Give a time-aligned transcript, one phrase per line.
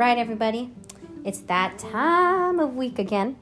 [0.00, 0.72] right, everybody.
[1.26, 3.36] It's that time of week again.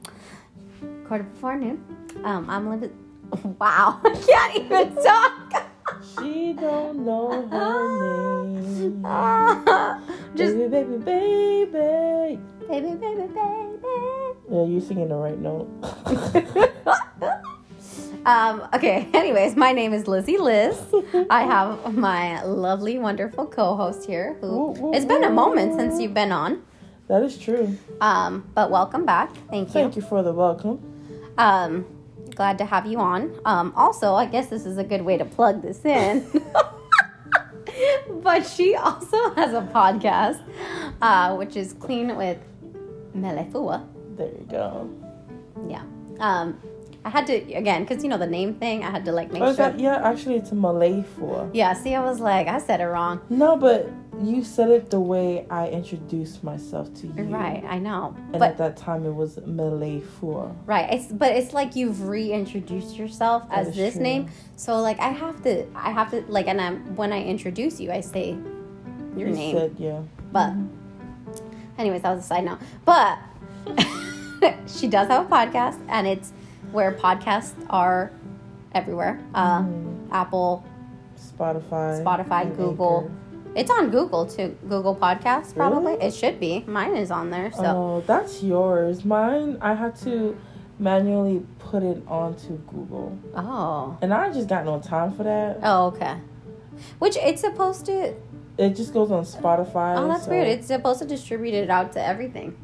[1.07, 1.81] Quarter before noon.
[2.25, 2.89] Um, I'm Linda.
[3.59, 5.63] Wow, I can't even talk.
[6.03, 8.43] She don't know her
[8.89, 9.03] name.
[10.35, 12.39] Just baby, baby, baby.
[12.67, 13.87] baby, baby, baby.
[14.51, 15.69] Yeah, you're singing the right note.
[18.29, 20.79] Um, okay, anyways, my name is Lizzie Liz.
[21.31, 26.13] I have my lovely, wonderful co host here who it's been a moment since you've
[26.13, 26.61] been on.
[27.07, 27.75] that is true.
[28.01, 29.35] Um, but welcome back.
[29.49, 29.73] Thank you.
[29.73, 30.79] Thank you for the welcome.
[31.39, 31.87] Um,
[32.35, 33.35] glad to have you on.
[33.45, 36.23] Um, also, I guess this is a good way to plug this in.
[38.21, 40.39] but she also has a podcast,
[41.01, 42.37] uh, which is Clean with
[43.15, 43.87] Maleifua.
[44.15, 44.87] There you go.
[45.67, 45.81] Yeah.
[46.19, 46.61] Um,
[47.05, 48.83] I had to again because you know the name thing.
[48.83, 49.55] I had to like make Oh, sure.
[49.55, 51.49] that, yeah, actually, it's a Malay for.
[51.53, 51.73] Yeah.
[51.73, 53.21] See, I was like, I said it wrong.
[53.29, 53.89] No, but
[54.21, 57.23] you said it the way I introduced myself to you.
[57.23, 57.63] Right.
[57.65, 58.13] I know.
[58.31, 60.53] And but at that time, it was Malay for.
[60.65, 60.91] Right.
[60.91, 64.03] It's but it's like you've reintroduced yourself That as this true.
[64.03, 64.27] name.
[64.57, 67.91] So like I have to I have to like and I'm when I introduce you
[67.91, 68.35] I say
[69.15, 69.55] your You name.
[69.55, 70.01] said, yeah.
[70.33, 70.51] but
[71.77, 72.59] anyways, that was a side note.
[72.83, 73.17] But
[74.67, 76.33] she does have a podcast and it's
[76.71, 78.11] where podcasts are
[78.73, 79.19] everywhere.
[79.33, 80.07] Uh Mhm.
[80.11, 80.63] Apple,
[81.17, 82.03] Spotify.
[82.03, 83.09] Spotify, Google.
[83.55, 84.55] It's on Google too.
[84.69, 85.93] Google Podcasts probably.
[85.93, 86.05] Really?
[86.05, 86.63] It should be.
[86.67, 87.51] Mine is on there.
[87.51, 89.03] So Oh, that's yours.
[89.03, 90.37] Mine, I had to
[90.77, 93.17] manually put it onto Google.
[93.35, 93.97] oh.
[94.01, 95.59] And I just got no time for that.
[95.63, 96.15] Oh, okay.
[96.99, 98.13] Which it's supposed to
[98.57, 99.97] It just goes on Spotify.
[99.97, 100.47] Oh, that's so weird.
[100.47, 102.55] It's supposed to distribute it out to everything.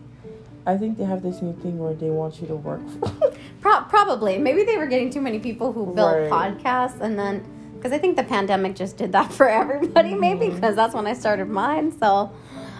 [0.66, 2.82] I think they have this new thing where they want you to work.
[3.62, 4.38] Pro- probably.
[4.38, 6.32] Maybe they were getting too many people who built Right.
[6.32, 7.44] podcasts, and then
[7.76, 10.16] because I think the pandemic just did that for everybody.
[10.16, 10.56] Maybe Mhm.
[10.56, 11.92] because that's when I started mine.
[12.00, 12.32] So,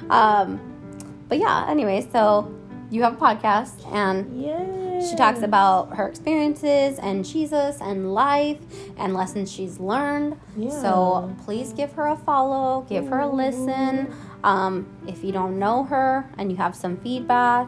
[0.10, 0.60] um,
[1.30, 1.66] but yeah.
[1.70, 2.52] Anyway, so
[2.90, 8.58] you have a podcast, and she talks about her experiences and Jesus and life
[8.98, 10.38] and lessons she's learned.
[10.58, 10.70] Yeah.
[10.70, 14.12] So please give her a follow, give her a listen.
[14.46, 17.68] Um, if you don't know her and you have some feedback,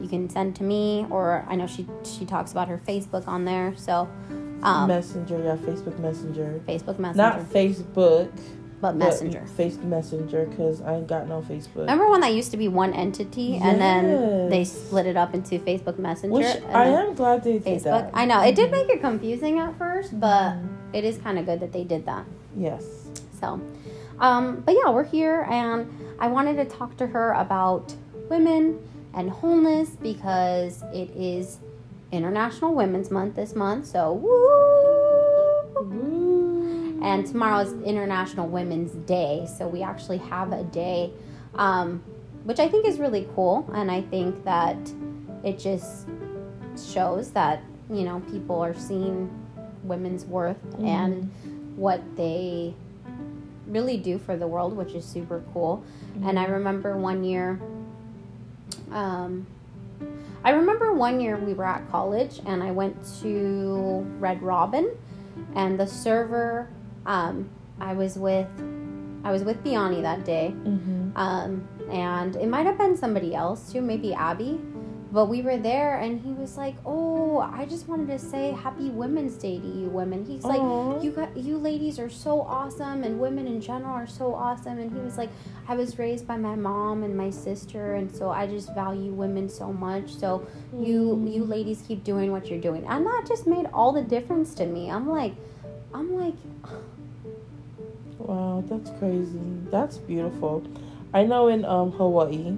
[0.00, 3.44] you can send to me, or I know she she talks about her Facebook on
[3.44, 3.74] there.
[3.76, 4.08] So
[4.62, 6.60] um, Messenger, yeah, Facebook Messenger.
[6.66, 8.30] Facebook Messenger, Not Facebook,
[8.80, 9.40] but Messenger.
[9.40, 11.80] But Facebook Messenger, because I ain't got no Facebook.
[11.80, 15.58] Remember when that used to be one entity, and then they split it up into
[15.58, 16.34] Facebook Messenger?
[16.34, 17.82] Which I am glad they did Facebook.
[17.82, 18.10] that.
[18.14, 20.56] I know it did make it confusing at first, but
[20.92, 22.24] it is kind of good that they did that.
[22.56, 22.84] Yes.
[23.40, 23.60] So,
[24.22, 27.92] um, but yeah, we're here, and I wanted to talk to her about
[28.30, 28.78] women
[29.14, 31.58] and wholeness because it is
[32.12, 33.86] International Women's Month this month.
[33.86, 35.84] So, woo!
[35.84, 37.00] Woo.
[37.02, 41.12] And tomorrow is International Women's Day, so we actually have a day,
[41.56, 42.00] um,
[42.44, 44.78] which I think is really cool, and I think that
[45.42, 46.06] it just
[46.78, 49.30] shows that you know people are seeing
[49.82, 51.28] women's worth and
[51.76, 52.72] what they
[53.72, 55.82] really do for the world, which is super cool.
[56.24, 57.58] And I remember one year,
[58.92, 59.46] um,
[60.44, 64.90] I remember one year we were at college and I went to Red Robin,
[65.54, 66.68] and the server,
[67.06, 67.48] um,
[67.80, 68.48] I was with,
[69.24, 71.12] I was with Biani that day, Mhm.
[71.16, 74.60] um, and it might have been somebody else too, maybe Abby.
[75.12, 78.88] But we were there and he was like, "Oh, I just wanted to say happy
[78.88, 80.94] Women's Day to you women." He's Aww.
[80.94, 84.78] like, "You got you ladies are so awesome and women in general are so awesome."
[84.78, 85.28] And he was like,
[85.68, 89.50] "I was raised by my mom and my sister and so I just value women
[89.50, 90.14] so much.
[90.14, 90.86] So mm.
[90.86, 94.54] you you ladies keep doing what you're doing." And that just made all the difference
[94.54, 94.90] to me.
[94.90, 95.34] I'm like
[95.92, 96.36] I'm like
[98.18, 99.40] Wow, that's crazy.
[99.70, 100.62] That's beautiful.
[101.12, 102.56] I know in um Hawaii,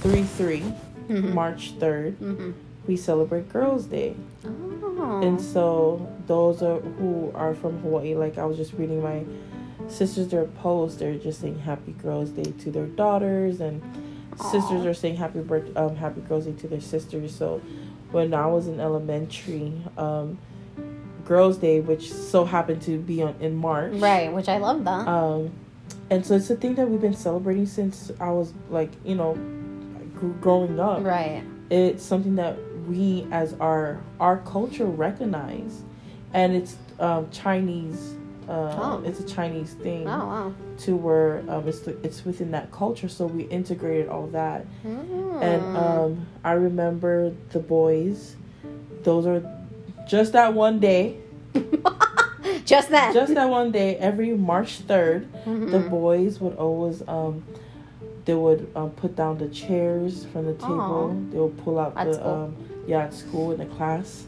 [0.00, 0.62] 3 3
[1.10, 1.34] mm-hmm.
[1.34, 2.50] March 3rd, mm-hmm.
[2.86, 4.14] we celebrate Girls' Day.
[4.44, 5.20] Oh.
[5.22, 9.24] And so those are, who are from Hawaii, like I was just reading my
[9.88, 13.82] sisters, their posts, they're just saying Happy Girls' Day to their daughters, and
[14.32, 14.50] Aww.
[14.50, 17.34] sisters are saying Happy birth, um, Happy Girls' Day to their sisters.
[17.34, 17.60] So
[18.10, 20.38] when I was in elementary, um,
[21.24, 24.32] Girls' Day, which so happened to be on in March, right?
[24.32, 25.06] Which I love that.
[25.06, 25.52] Um,
[26.10, 29.38] and so it's a thing that we've been celebrating since I was like, you know,
[30.40, 31.02] growing up.
[31.04, 31.42] right.
[31.70, 32.56] It's something that
[32.88, 35.82] we as our our culture recognize,
[36.34, 38.14] and it's um, Chinese.
[38.48, 39.02] Uh, Oh.
[39.04, 40.52] It's a Chinese thing Oh wow.
[40.78, 44.66] to where um, it's it's within that culture, so we integrated all that.
[44.84, 45.76] And Mm.
[45.76, 48.34] um, I remember the boys;
[49.04, 49.40] those are
[50.08, 51.18] just that one day.
[52.64, 53.14] just that.
[53.14, 55.70] Just that one day, every March third, Mhm.
[55.70, 57.44] the boys would always um
[58.30, 61.10] they would um, put down the chairs from the table.
[61.10, 61.32] Aw.
[61.32, 62.30] They would pull out At the school.
[62.30, 62.56] um,
[62.86, 64.24] yeah at school in the class,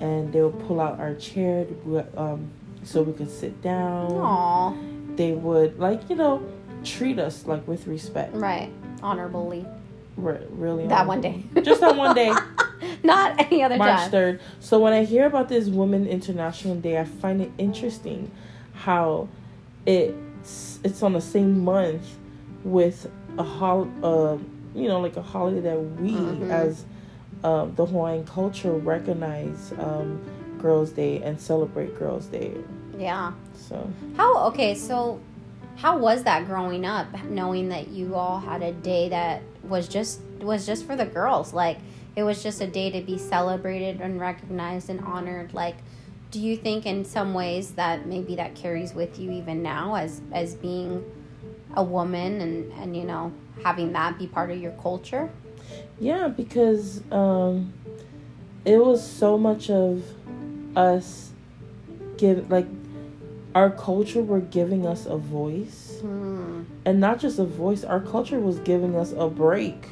[0.00, 2.50] and they would pull out our chair to, um,
[2.84, 4.12] so we could sit down.
[4.12, 4.74] Aw.
[5.16, 6.42] They would like you know
[6.84, 8.34] treat us like with respect.
[8.34, 8.70] Right.
[9.02, 9.64] Honorably.
[10.18, 11.42] Re- really That um, one day.
[11.62, 12.34] Just that one day.
[13.02, 14.10] Not any other March time.
[14.10, 14.40] third.
[14.60, 18.30] So when I hear about this Women International Day, I find it interesting
[18.74, 19.28] how
[19.86, 22.18] it's it's on the same month
[22.64, 24.36] with a hol uh,
[24.74, 26.50] you know like a holiday that we Mhm.
[26.50, 26.84] as
[27.44, 30.20] um, the Hawaiian culture recognize um,
[30.60, 32.52] Girls Day and celebrate Girls Day.
[32.96, 33.32] Yeah.
[33.56, 35.18] So How okay, so
[35.76, 40.20] how was that growing up knowing that you all had a day that was just
[40.40, 41.52] was just for the girls?
[41.52, 41.78] Like
[42.14, 45.54] it was just a day to be celebrated and recognized and honored.
[45.54, 45.76] Like
[46.30, 50.20] do you think in some ways that maybe that carries with you even now as
[50.32, 51.04] as being
[51.74, 53.32] a woman and and you know
[53.64, 55.30] having that be part of your culture?
[56.00, 57.72] yeah, because um,
[58.64, 60.02] it was so much of
[60.76, 61.30] us
[62.16, 62.66] give like
[63.54, 66.62] our culture were giving us a voice Hmm.
[66.84, 69.86] and not just a voice our culture was giving us a break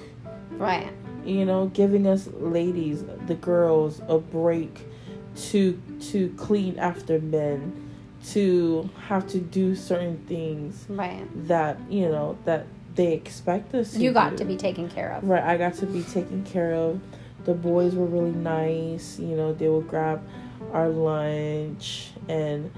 [0.52, 0.88] Right.
[1.24, 4.86] you know giving us ladies the girls a break
[5.50, 5.80] to
[6.10, 7.89] to clean after men
[8.28, 11.26] to have to do certain things Right.
[11.49, 14.37] that you know that they expect us to You got do.
[14.38, 15.25] to be taken care of.
[15.25, 17.00] right i got to be taken care of
[17.44, 20.22] the boys were really nice you know they would grab
[20.72, 22.70] our lunch and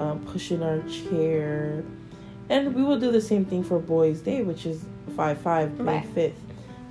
[0.00, 1.84] um, push in our chair
[2.48, 4.84] and we will do the same thing for boys day which is
[5.16, 6.14] 5-5 may Right.
[6.16, 6.32] 5th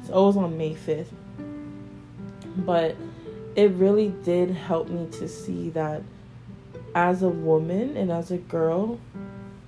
[0.01, 1.07] it's always on may 5th
[2.57, 2.95] but
[3.55, 6.01] it really did help me to see that
[6.95, 8.99] as a woman and as a girl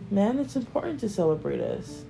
[0.10, 2.04] man it's important to celebrate us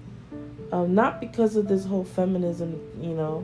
[0.72, 3.44] um, not because of this whole feminism you know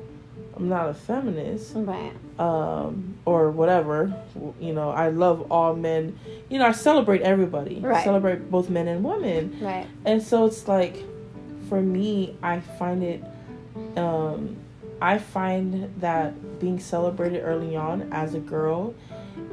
[0.55, 2.11] i'm not a feminist Right.
[2.39, 4.13] um, or whatever.
[4.59, 6.17] You know, I love all men.
[6.49, 7.79] You know, I celebrate everybody.
[7.79, 8.03] Right.
[8.03, 9.57] Celebrate both men and women.
[9.61, 9.85] Right.
[10.05, 11.03] And so it's like,
[11.69, 13.23] for me, I find it.
[13.97, 14.55] Um,
[15.01, 18.93] I find that being celebrated early on as a girl,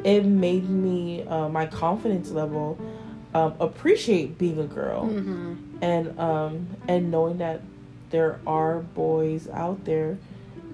[0.04, 2.78] it made me uh, my confidence level
[3.34, 5.54] um, appreciate being a girl Mm-hmm.
[5.82, 7.60] and um, and knowing that
[8.10, 10.16] there are boys out there,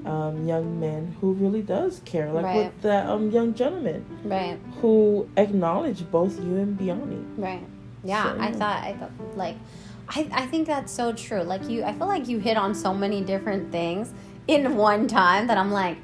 [0.04, 2.56] um, young men who really does care, like Right.
[2.56, 4.58] with that um, young gentleman Right.
[4.80, 7.24] who acknowledge both you and Biani.
[7.38, 7.64] Right.
[8.04, 9.56] Yeah, So, I thought I thought like
[10.08, 11.42] I, I think that's so true.
[11.42, 14.12] Like you I feel like you hit on so many different things
[14.48, 15.96] in one time that I'm like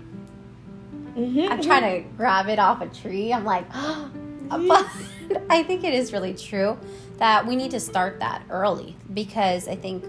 [1.16, 1.50] Mm-hmm.
[1.52, 3.32] I'm trying to grab it off a tree.
[3.32, 3.66] I'm like
[4.48, 4.86] but
[5.50, 6.78] I think it is really true
[7.18, 10.04] that we need to start that early because I think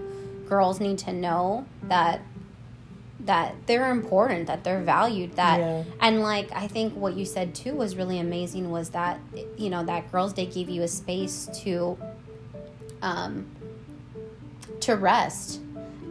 [0.48, 2.20] girls need to know that
[3.20, 5.84] that they're important, that they're valued, that Yeah.
[6.00, 9.20] and like I think what you said too was really amazing was that
[9.56, 11.98] you know that Girls Day gave you a space to
[13.02, 13.46] um
[14.80, 15.60] to rest.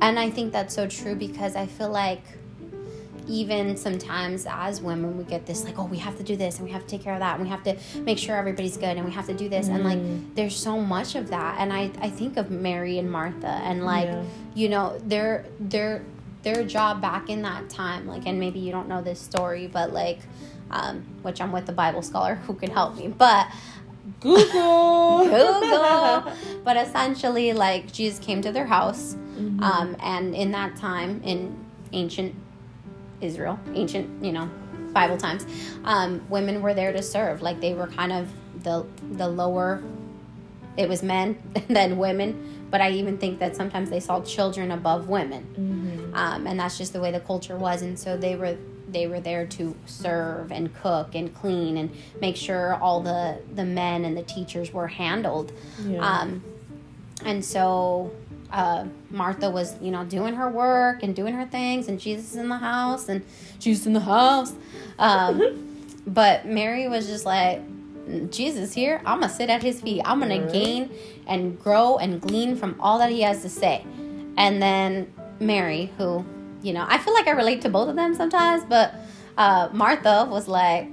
[0.01, 2.21] And I think that's so true because I feel like
[3.27, 6.65] even sometimes as women we get this like oh we have to do this and
[6.65, 8.95] we have to take care of that and we have to make sure everybody's good
[8.97, 9.99] and we have to do this and like
[10.35, 14.07] there's so much of that and I I think of Mary and Martha and like
[14.07, 14.23] Yeah.
[14.55, 16.03] you know their their
[16.43, 19.91] their job back in that time like and maybe you don't know this story but
[19.91, 20.19] like
[20.71, 23.47] um, which I'm with the Bible scholar who can help me but
[24.21, 25.25] Google.
[25.25, 26.31] Google.
[26.63, 29.61] but essentially, like Jesus came to their house, Mhm.
[29.61, 31.55] um, and in that time, in
[31.93, 32.33] ancient
[33.21, 34.49] Israel, ancient you know
[34.93, 35.45] Bible times,
[35.83, 37.41] um, women were there to serve.
[37.41, 38.27] Like they were kind of
[38.63, 39.81] the the lower.
[40.77, 45.09] It was men then women, but I even think that sometimes they saw children above
[45.09, 46.15] women Mhm.
[46.17, 48.55] um, and that's just the way the culture was and so they were
[48.89, 51.89] they were there to serve and cook and clean and
[52.21, 55.51] make sure all the the men and the teachers were handled
[55.85, 55.99] Yeah.
[56.21, 56.43] um,
[57.25, 58.11] and so
[58.51, 62.37] uh, Martha was you know doing her work and doing her things and Jesus is
[62.37, 63.23] in the house and
[63.59, 64.53] Jesus in the house
[64.99, 65.41] um,
[66.07, 67.61] but Mary was just like
[68.31, 70.91] Jesus here I'm gonna sit at his feet I'm gonna gain
[71.27, 73.83] and grow and glean from all that he has to say
[74.37, 76.25] and then Mary, who,
[76.63, 78.93] you know, I feel like I relate to both of them sometimes, but
[79.37, 80.87] uh, Martha was like,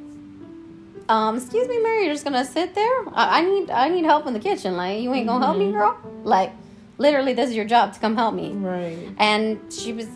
[1.09, 3.09] um, excuse me, Mary, you're just gonna sit there?
[3.15, 4.77] I, I need I need help in the kitchen.
[4.77, 5.73] Like, you ain't gonna help me, Mhm.
[5.73, 5.99] girl?
[6.25, 6.53] Like,
[6.99, 8.53] literally, this is your job to come help me.
[8.53, 9.09] Right.
[9.19, 10.09] And she was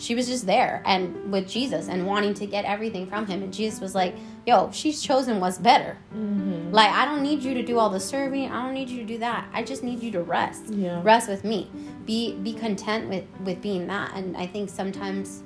[0.00, 3.42] she was just there and with Jesus and wanting to get everything from him.
[3.42, 5.98] And Jesus was like, yo, she's chosen what's better.
[6.14, 6.72] Mm-hmm.
[6.72, 8.50] Like, I don't need you to do all the serving.
[8.50, 9.46] I don't need you to do that.
[9.52, 10.68] I just need you to rest.
[10.70, 11.02] Yeah.
[11.04, 11.70] Rest with me.
[12.06, 14.12] Be be content with with being that.
[14.14, 15.42] And I think sometimes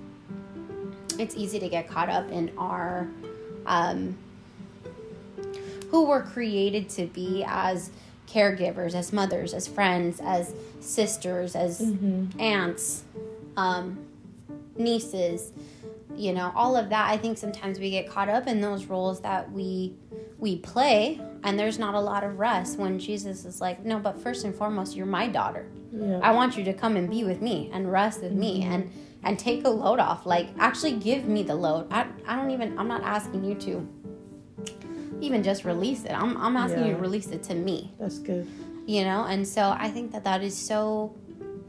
[1.18, 3.08] it's easy to get caught up in our
[3.66, 4.16] um
[5.90, 7.90] who we're created to be as
[8.26, 12.40] caregivers, as mothers, as friends, as sisters, as Mm-hmm.
[12.40, 13.04] aunts,
[13.56, 13.98] um,
[14.76, 15.52] nieces,
[16.16, 17.10] you know, all of that.
[17.10, 19.94] I think sometimes we get caught up in those roles that we
[20.38, 24.20] we play, and there's not a lot of rest when Jesus is like, no, but
[24.20, 25.64] first and foremost, you're my daughter.
[25.92, 26.18] Yeah.
[26.22, 28.90] I want you to come and be with me and rest with me and
[29.22, 30.26] and take a load off.
[30.26, 31.86] Like actually give me the load.
[31.90, 33.88] I I don't even I'm not asking you to
[35.24, 36.12] even just release it.
[36.12, 38.46] I'm I'm asking you to release it to me That's good.
[38.86, 41.14] you know and so i think that that is so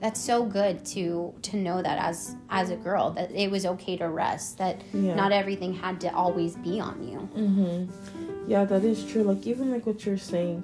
[0.01, 1.03] that's so good to
[1.47, 5.15] to know that as as a girl that it was okay to rest that Yeah.
[5.21, 7.79] not everything had to always be on you Mm-hmm.
[8.51, 9.24] Yeah, that is true.
[9.24, 10.57] Like even like what you're saying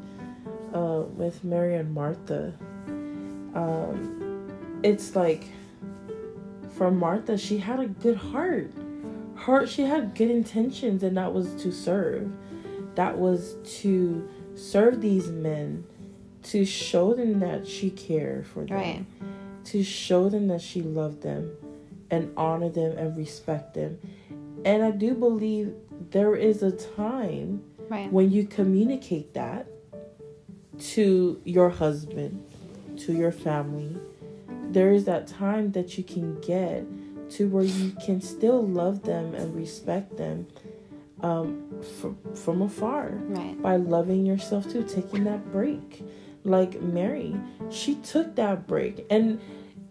[0.80, 2.54] uh, with Mary and Martha,
[3.56, 5.44] um, it's like
[6.78, 8.72] for Martha, she had a good heart.
[9.36, 12.32] Heart, she had good intentions, and that was to serve.
[12.96, 15.86] That was to serve these men,
[16.44, 19.06] to show them that she cared for them, Right.
[19.66, 21.52] to show them that she loved them,
[22.10, 23.98] and honor them and respect them.
[24.66, 25.74] And I do believe
[26.12, 29.68] there is a time right when you communicate that
[30.80, 32.44] to your husband,
[32.98, 33.96] to your family,
[34.72, 36.86] there is that time that you can get
[37.32, 40.48] to where you can still love them and respect them
[41.24, 46.04] um, from, from afar right by loving yourself too, taking that break.
[46.44, 47.36] Like Mary,
[47.70, 49.06] she took that break.
[49.12, 49.40] And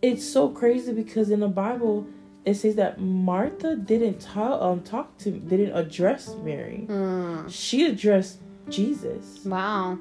[0.03, 2.07] it's so crazy because in the Bible,
[2.45, 6.85] it says that Martha didn't talk, um, talk to, didn't address Mary.
[6.89, 7.47] Hmm.
[7.49, 9.45] She addressed Jesus.
[9.45, 9.99] wow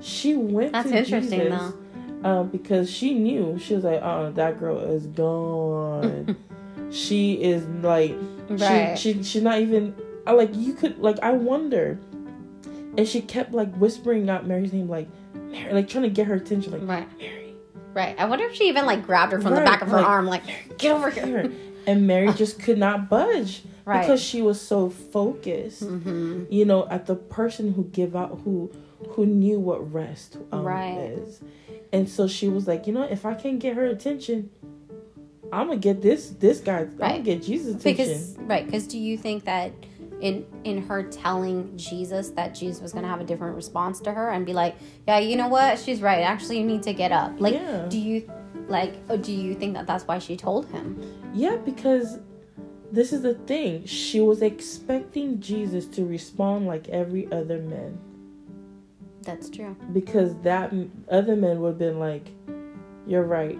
[0.00, 1.82] She went that's interesting Jesus though
[2.24, 6.36] um, because she knew she was like, "Oh, that girl is gone.
[6.90, 8.14] she is like,
[8.48, 8.98] Right.
[8.98, 9.94] she, she she's not even.
[10.26, 11.98] I like you could like I wonder."
[12.96, 16.34] And she kept like whispering out Mary's name, like Mary, like trying to get her
[16.34, 17.54] attention, like right Mary,
[17.94, 20.06] right i wonder if she even like grabbed her from the back of her like-
[20.06, 20.42] arm like
[20.78, 21.50] get over here
[21.86, 24.02] and Mary just could not budge Right.
[24.02, 26.44] because she was so focused, mm-hmm.
[26.48, 28.70] you know, at the person who give out who
[29.08, 30.98] who knew what rest um, Right.
[31.00, 31.40] is,
[31.92, 34.50] and so she was like, you know, if I can get her attention,
[35.52, 36.80] I'm gonna get this this guy.
[36.80, 37.96] I'm gonna get Jesus attention.
[38.04, 39.72] because right because do you think that
[40.20, 44.12] in in her telling jesus that jesus was going to have a different response to
[44.12, 44.76] her and be like
[45.08, 47.86] yeah you know what she's right actually you need to get up like Yeah.
[47.88, 48.30] do you
[48.68, 51.02] like oh, do you think that that's why she told him
[51.34, 52.18] Yeah, because
[52.92, 53.84] this is the thing.
[53.86, 57.98] She was expecting Jesus to respond like every other man.
[59.22, 60.72] that's true Because that
[61.10, 62.28] other man would have been like,
[63.08, 63.58] You're right.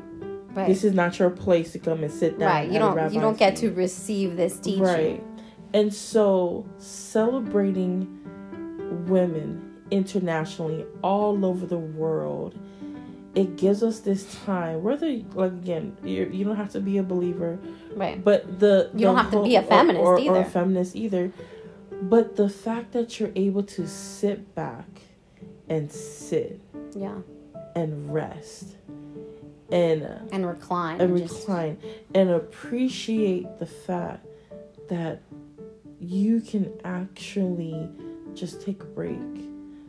[0.55, 2.49] Right This is not your place to come and sit down.
[2.49, 5.25] right you don't you don't get feet." to receive this teaching Right.
[5.75, 8.19] And so celebrating
[9.07, 12.59] women internationally all over the world,
[13.35, 14.83] it gives us this time.
[14.83, 17.59] Whether like again, you're, you don't have to be a believer,
[17.95, 20.31] right but the You don't have to be a feminist or, or, either.
[20.35, 21.33] or a feminist either.
[22.03, 24.89] But the fact that you're able to sit back
[25.69, 26.61] and sit
[26.95, 27.19] yeah
[27.75, 28.77] and rest
[29.73, 31.79] and uh, and recline and just- recline
[32.15, 34.27] and appreciate the fact
[34.89, 35.23] that
[35.99, 37.89] you can actually
[38.35, 39.19] just take a break.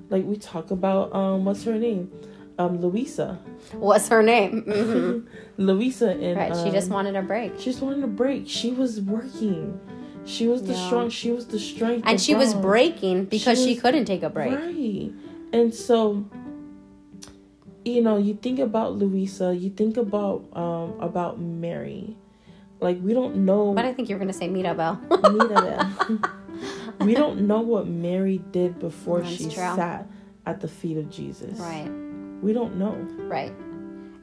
[0.09, 2.11] Like we talk about um what's her name?
[2.59, 3.39] Um Luisa.
[3.73, 5.25] what's her name Mhm.
[5.57, 8.47] Luisa and right she just um, wanted a break she just wanted a break.
[8.47, 9.79] She was working.
[10.25, 10.85] She was the Yeah.
[10.87, 12.03] strong she was the strength.
[12.07, 15.11] and she was breaking because she, was- couldn't take a break Right.
[15.51, 16.25] And so
[17.85, 22.15] you know, you think about Luisa, you think about um about Mary.
[22.79, 24.99] Like we don't know but i think you're going to say mirabel
[25.31, 25.87] Mirabel.
[26.99, 29.71] we don't know what Mary did before That's she true.
[29.79, 30.05] sat
[30.45, 31.57] at the feet of Jesus.
[31.59, 31.87] right
[32.41, 32.91] We don't know.
[33.31, 33.53] Right.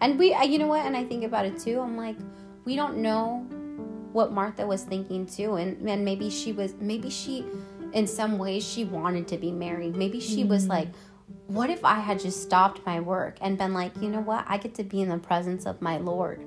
[0.02, 0.84] And we, uh, you know what?
[0.84, 1.80] And I think about it too.
[1.80, 2.16] I'm like,
[2.66, 3.46] we don't know
[4.12, 5.54] what Martha was thinking too.
[5.56, 7.44] And, and maybe she was, maybe she,
[7.92, 9.96] in some ways, she wanted to be married.
[9.96, 10.88] Maybe she was like,
[11.46, 14.44] what if I had just stopped my work and been like, you know what?
[14.48, 16.44] I get to be in the presence of my Lord.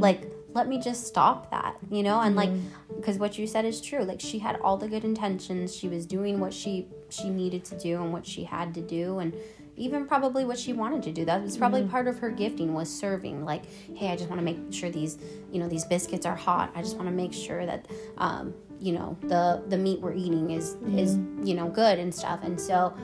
[0.00, 2.20] Like, let me just stop that, you know?
[2.20, 2.50] And like,
[2.96, 4.04] because what you said is true.
[4.04, 5.74] Like, she had all the good intentions.
[5.74, 9.18] She was doing what she she needed to do and what she had to do.
[9.18, 9.34] And
[9.76, 11.90] even probably what she wanted to do that was probably Mm-hmm.
[11.90, 13.64] part of her gifting was serving like
[13.96, 15.18] hey i just want to make sure these
[15.50, 17.88] you know these biscuits are hot i just want to make sure that
[18.18, 22.38] um you know the the meat we're eating is is you know good and stuff
[22.44, 22.94] and so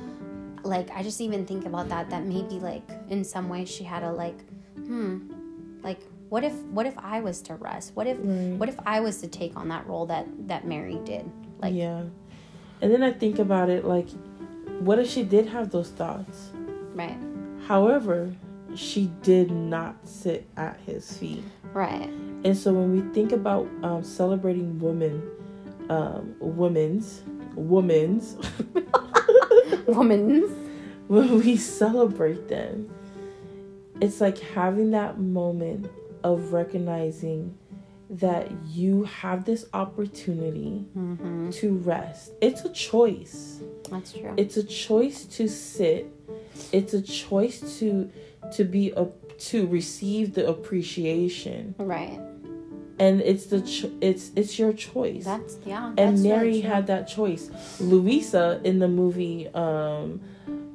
[0.65, 4.03] like i just even think about that that maybe like in some way she had
[4.03, 4.39] a like
[4.77, 5.19] hmm
[5.83, 8.59] like what if what if i was to rest what if Right.
[8.59, 12.03] what if i was to take on that role that that mary did like yeah.
[12.83, 14.09] And then I think about it like,
[14.81, 16.51] what if she did have those thoughts?
[16.95, 17.19] right
[17.67, 18.35] However,
[18.75, 21.45] she did not sit at his feet.
[21.75, 22.09] right
[22.45, 25.23] And so when we think about um, celebrating women,
[25.91, 27.23] um, women's,
[27.55, 28.37] women's,
[29.87, 30.51] woman's
[31.09, 32.91] when we celebrate them,
[34.01, 35.91] it's like having that moment
[36.23, 37.57] of recognizing
[38.09, 41.51] that you have this opportunity mm-hmm.
[41.51, 42.33] to rest.
[42.41, 43.61] It's a choice.
[43.89, 46.13] that's true It's a choice to sit.
[46.73, 48.11] It's a choice to
[48.53, 49.07] to be a
[49.51, 51.75] to receive the appreciation.
[51.79, 52.21] right
[53.01, 55.25] And it's the cho- it's it's your choice.
[55.25, 56.71] that's yeah and that's very Mary true.
[56.71, 57.51] had that choice.
[57.81, 60.21] Luisa in the movie um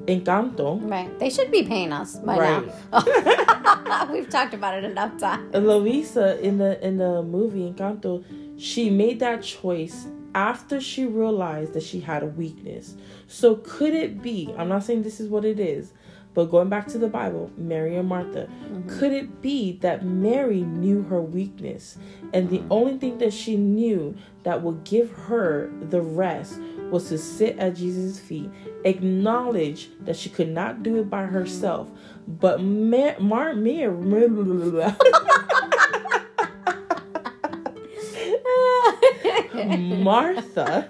[0.08, 0.68] Encanto.
[0.90, 2.66] right they should be paying us by Right.
[2.92, 8.24] now we've talked about it enough times Luisa in the in the movie Encanto,
[8.58, 10.06] she made that choice
[10.36, 12.96] after she realized that she had a weakness.
[13.28, 14.54] So could it be?
[14.58, 15.94] I'm not saying this is what it is,
[16.36, 18.90] but going back to the Bible, Mary and Martha, mm-hmm.
[18.90, 21.98] could it be that Mary knew her weakness?
[22.34, 26.60] And the only thing that she knew that would give her the rest
[26.92, 28.52] was to sit at Jesus' feet,
[28.84, 31.90] acknowledge that she could not do it by herself,
[32.28, 33.88] but Mar- Mar- Mary
[40.04, 40.90] Martha,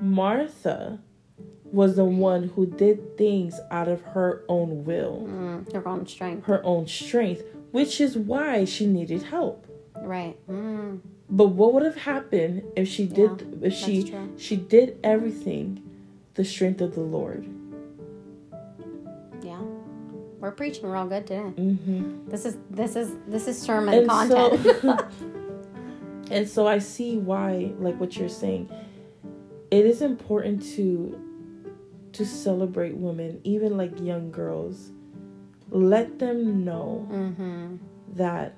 [0.00, 0.98] Martha
[1.74, 6.46] was the one who did things out of her own will, mm, your own strength
[6.46, 9.66] her own strength, which is why she needed help.
[10.16, 11.00] right mm,
[11.30, 13.30] But what would have happened if she did
[13.62, 14.32] if she true.
[14.36, 15.66] she did everything
[16.34, 17.44] the strength of the Lord?
[19.42, 19.60] yeah
[20.40, 22.28] we're preaching real good today Mm-hmm.
[22.30, 24.98] this is this is this is sermon And content so
[26.30, 28.68] and so I see why like what you're saying.
[29.70, 31.20] It is important to
[32.14, 34.90] to celebrate women, even like young girls.
[35.70, 37.76] Let them know mm-hmm.
[38.14, 38.54] that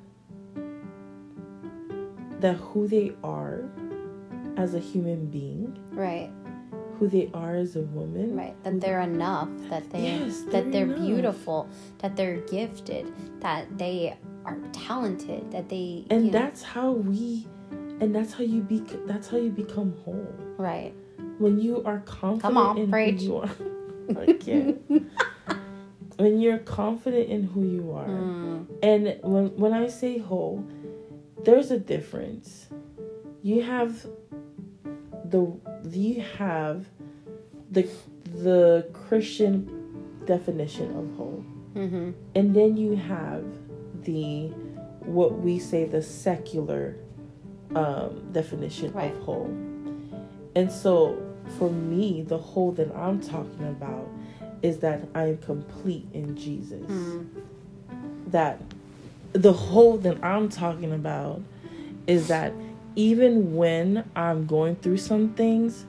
[2.40, 3.64] that who they are
[4.56, 6.30] as a human being, right
[6.98, 8.34] who they are as a woman.
[8.36, 11.06] right that they're enough that they Yes, that they're they're enough.
[11.06, 14.16] beautiful that they're gifted that they
[14.46, 17.46] are talented that they And you know- that's how we
[18.00, 20.34] and that's how you be that's how you become whole.
[20.56, 20.94] right
[21.38, 23.20] when you are confident on, in preach.
[23.22, 23.50] who you are.
[26.18, 30.64] When you're confident in who you are, mm, and when when I say whole,
[31.44, 32.68] there's a difference.
[33.42, 34.06] You have
[35.26, 35.52] the
[35.90, 36.86] you have
[37.70, 37.86] the
[38.32, 39.68] the Christian
[40.24, 41.44] definition of whole,
[41.74, 42.12] mm-hmm.
[42.34, 43.44] and then you have
[44.04, 44.46] the
[45.04, 46.96] what we say the secular
[47.74, 49.12] um, definition Right.
[49.12, 49.50] of whole.
[50.54, 51.22] And so
[51.58, 54.08] for me, the whole that I'm talking about
[54.62, 56.86] is that I am complete in Jesus.
[56.86, 57.28] Mm.
[58.28, 58.60] That
[59.32, 61.42] the whole that I'm talking about
[62.06, 62.52] is that
[62.94, 65.84] even when I'm going through some things,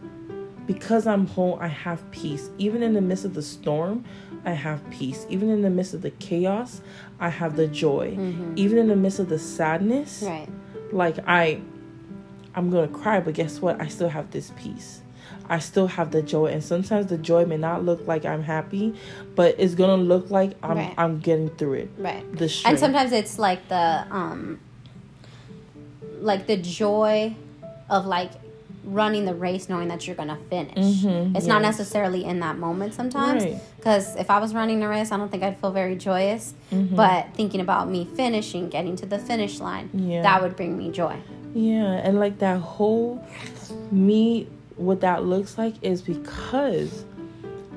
[0.65, 2.49] because I'm whole, I have peace.
[2.57, 4.03] Even in the midst of the storm,
[4.43, 5.25] I have peace.
[5.29, 6.81] Even in the midst of the chaos,
[7.19, 8.15] I have the joy.
[8.17, 8.57] Mhm.
[8.57, 10.49] Even in the midst of the sadness, right
[10.91, 11.61] like I
[12.55, 13.79] I'm going to cry, but guess what?
[13.79, 15.01] I still have this peace.
[15.49, 18.93] I still have the joy and sometimes the joy may not look like I'm happy,
[19.35, 20.93] but it's going to look like I'm Right.
[20.97, 21.89] I'm getting through it.
[21.97, 22.69] right The strength.
[22.71, 24.59] and sometimes it's like the um
[26.21, 27.35] like the joy
[27.89, 28.31] of like
[28.83, 32.93] running the race knowing that you're gonna finish Mhm, it's not necessarily in that moment
[32.93, 33.59] sometimes Right.
[33.75, 36.95] because if i was running the race i don't think i'd feel very joyous Mhm.
[36.95, 40.21] but thinking about me finishing getting to the finish line Yeah.
[40.21, 41.15] that would bring me joy
[41.53, 43.25] Yeah, and like that whole
[43.91, 47.05] me, what that looks like is because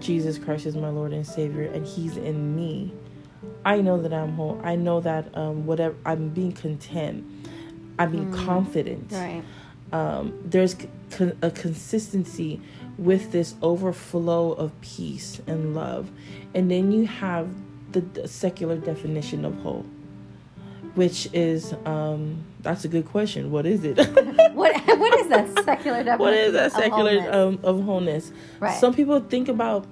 [0.01, 2.93] Jesus Christ is my Lord and Savior, and He's in me.
[3.65, 4.61] I know that I'm whole.
[4.65, 7.25] I know that um, whatever I'm being content.
[7.99, 9.13] I'm being confident.
[9.13, 9.43] right
[9.93, 10.77] Um, there's
[11.11, 12.61] con- a consistency
[12.97, 16.11] with this overflow of peace and love,
[16.55, 17.53] and then you have
[17.93, 19.85] the, the secular definition of whole,
[20.95, 23.51] which is um, that's a good question.
[23.51, 23.97] What is it?
[24.55, 27.35] what what is that secular definition what is that of secular wholeness?
[27.35, 28.33] um, of wholeness?
[28.61, 28.79] Right.
[28.79, 29.87] Some people think about,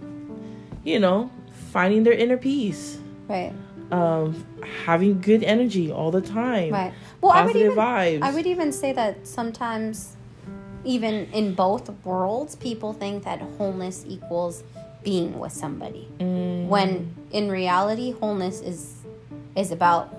[0.85, 1.31] you know,
[1.73, 3.53] finding their inner peace Right.
[3.93, 4.45] um
[4.85, 6.93] having good energy all the time Right.
[7.21, 10.17] Well, I would even vibes I would even say that sometimes,
[10.85, 14.63] even in both worlds, people think that wholeness equals
[15.05, 18.95] being with somebody, Mm, when in reality, wholeness is
[19.57, 20.18] is about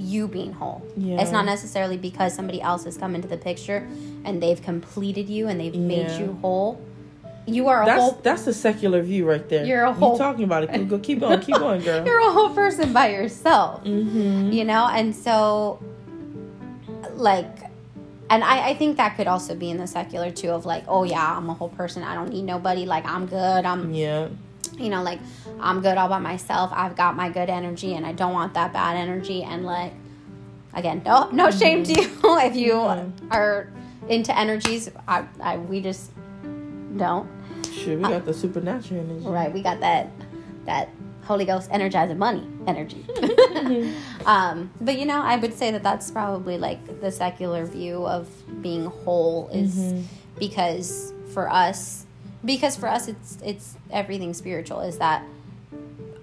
[0.00, 0.82] you being whole.
[0.96, 1.20] Yeah.
[1.20, 3.86] It's not necessarily because somebody else has come into the picture
[4.24, 6.80] and they've completed you and they've made you whole.
[7.46, 8.20] You are a that's whole.
[8.22, 10.98] that's the secular view right there You're a whole- You're talking about it keep, go,
[10.98, 13.82] keep going keep going girl You're a whole person by yourself.
[13.82, 14.52] mm-hmm.
[14.52, 15.82] you know and so
[17.14, 17.48] like
[18.28, 21.02] and I, I think that could also be in the secular too of like oh
[21.04, 24.28] yeah i'm a whole person i don't need nobody like i'm good i'm yeah
[24.80, 25.20] you know like
[25.60, 28.72] i'm good all by myself i've got my good energy and i don't want that
[28.72, 29.92] bad energy and like
[30.74, 32.08] again no no shame to you
[32.48, 33.10] if you Yeah.
[33.30, 33.68] are
[34.08, 36.10] into energies I, I we just
[36.96, 37.28] don't
[37.72, 39.26] Sure, we got the supernatural energy.
[39.26, 40.10] Right, we got that
[40.66, 40.88] that
[41.24, 43.04] Holy Ghost energizing money energy.
[44.26, 48.26] um, but you know, I would say that that's probably like the secular view of
[48.62, 50.02] being whole is Mm-hmm.
[50.38, 52.06] because for us,
[52.44, 54.80] because for us, it's it's everything spiritual.
[54.80, 55.24] Is that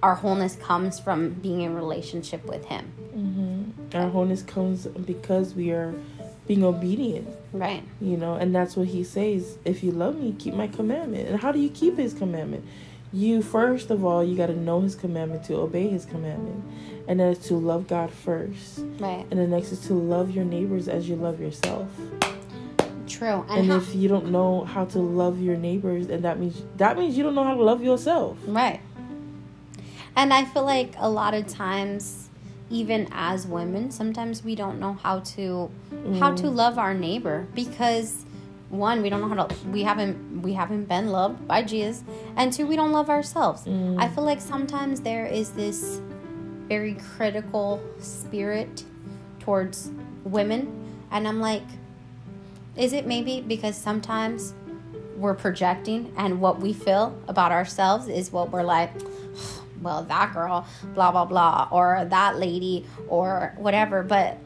[0.04, 3.98] our wholeness comes from being in relationship with Him, mm-hmm.
[3.98, 5.94] Our wholeness comes because we are
[6.48, 7.84] being obedient, right?
[8.00, 9.58] you know, and that's what he says.
[9.66, 11.28] If you love me, keep my commandment.
[11.30, 12.66] And how do you keep his commandment?
[13.12, 16.64] You first of all, you got to know his commandment to obey his commandment,
[17.08, 19.26] and that is to love God first, Right.
[19.32, 21.88] and the next is to love your neighbors as you love yourself.
[23.08, 23.46] True.
[23.50, 26.62] And, And how- if you don't know how to love your neighbors, and that means
[26.78, 28.38] that means you don't know how to love yourself.
[28.46, 28.80] Right.
[30.16, 32.30] And I feel like a lot of times,
[32.70, 35.70] even as women, sometimes we don't know how to
[36.20, 36.56] how to mm-hmm.
[36.56, 38.26] love our neighbor because
[38.70, 42.04] one, we don't know how to we haven't we haven't been loved by Jesus,
[42.36, 43.62] and two, we don't love ourselves.
[43.66, 44.16] I mm.
[44.16, 46.02] feel like sometimes there is this
[46.68, 48.84] very critical spirit
[49.40, 49.92] towards
[50.26, 50.68] women,
[51.12, 51.64] and I'm like,
[52.78, 54.54] is it maybe because sometimes
[55.18, 58.92] we're projecting and what we feel about ourselves is what we're like
[59.82, 64.04] well that girl blah blah blah or that lady or whatever.
[64.04, 64.38] But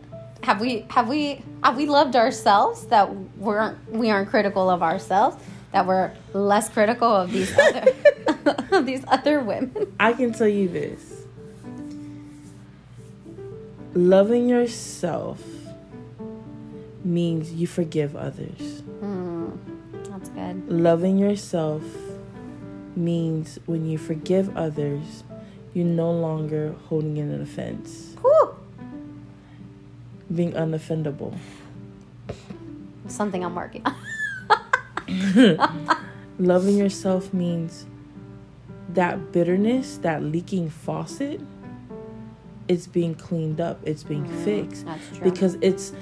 [0.43, 5.37] have we have we have we loved ourselves that we're we aren't critical of ourselves
[5.71, 7.85] that we're less critical of these other
[8.71, 9.93] of these other women?
[9.99, 11.25] I can tell you this.
[13.93, 15.50] Loving yourself
[17.03, 18.81] means you forgive others.
[18.99, 19.49] Hmm,
[20.09, 21.83] that's good Loving yourself
[22.95, 25.23] means when you forgive others,
[25.73, 28.55] you're no longer holding in an offense, Whew.
[30.33, 31.37] being unoffendable.
[33.07, 33.95] something i'm working on
[36.39, 37.85] Loving yourself means
[38.93, 41.39] that bitterness, that leaking faucet,
[42.67, 44.85] it's being cleaned up, it's being hmm, fixed.
[44.85, 45.93] that's true Because it's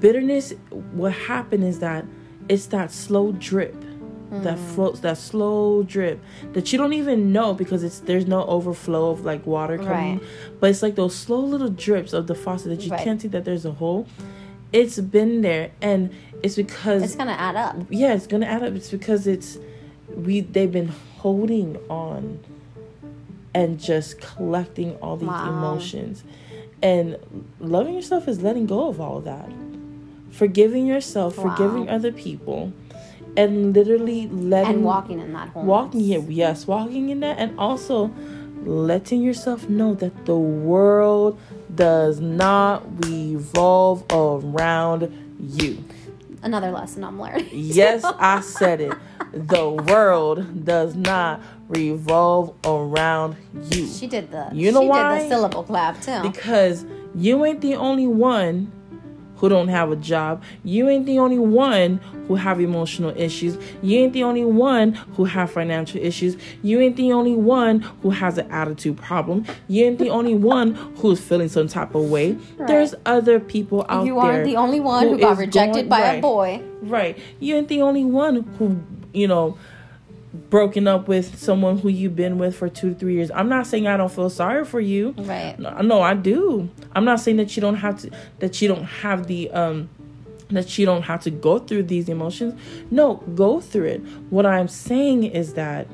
[0.00, 0.52] bitterness,
[0.92, 2.04] what happened is that
[2.48, 3.74] it's that slow drip.
[4.30, 4.66] That hmm.
[4.74, 6.20] floats, that slow drip
[6.54, 10.28] that you don't even know because it's there's no overflow of like water coming, Right.
[10.58, 13.04] but it's like those slow little drips of the faucet that you Right.
[13.04, 14.06] can't see that there's a hole.
[14.72, 16.10] It's been there, and
[16.42, 19.56] it's because it's gonna add up yeah it's gonna add up it's because it's
[20.14, 22.38] we they've been holding on
[23.54, 25.48] and just collecting all these Wow.
[25.48, 26.22] emotions
[26.82, 27.16] and
[27.60, 29.48] loving yourself is letting go of all of that
[30.34, 31.44] forgiving yourself Wow.
[31.50, 32.72] forgiving other people
[33.36, 35.68] and literally letting and walking in that wholeness.
[35.68, 38.10] walking here yes walking in that and also
[38.64, 41.38] letting yourself know that the world
[41.74, 45.82] does not revolve around you
[46.42, 48.94] another lesson i'm learning Yes, I said it.
[49.32, 53.36] The world does not revolve around
[53.70, 53.86] you.
[53.88, 54.50] She did the.
[54.52, 55.18] You know she why?
[55.18, 56.20] did the syllable clap too.
[56.22, 56.84] Because
[57.16, 58.70] you ain't the only one
[59.44, 60.42] who don't have a job.
[60.64, 63.58] You ain't the only one who have emotional issues.
[63.82, 66.38] You ain't the only one who have financial issues.
[66.62, 69.44] You ain't the only one who has an attitude problem.
[69.68, 72.38] You ain't the only one who's feeling some type of way.
[72.66, 74.22] There's other people out you there.
[74.22, 76.62] You aren't the only one who, got rejected going- by a boy.
[76.80, 77.18] Right.
[77.38, 78.80] You ain't the only one who,
[79.12, 79.58] you know,
[80.34, 83.30] broken up with someone who you've been with for two to three years.
[83.32, 85.14] I'm not saying I don't feel sorry for you.
[85.16, 85.56] Right.
[85.58, 86.68] No, no, I do.
[86.92, 89.88] I'm not saying that you don't have to that you don't have the um
[90.50, 92.60] that you don't have to go through these emotions.
[92.90, 94.00] No, go through it.
[94.30, 95.86] What I'm saying is that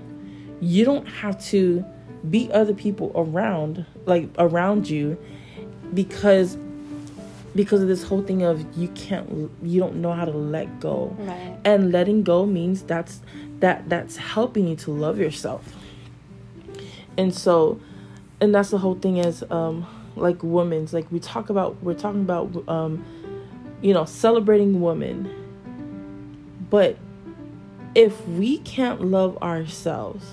[0.61, 1.85] you don't have to
[2.29, 5.19] beat other people around like around you
[5.95, 6.57] because
[7.55, 11.15] because of this whole thing of you can't you don't know how to let go
[11.19, 11.57] Right.
[11.65, 13.21] and letting go means that's
[13.61, 15.75] that that's helping you to love yourself
[17.19, 17.81] and so
[18.41, 19.87] and that's the whole thing is um
[20.17, 23.05] like women's like we talk about we're talking about um
[23.83, 25.29] you know celebrating women
[26.71, 26.97] but
[27.97, 30.25] if we can't love ourselves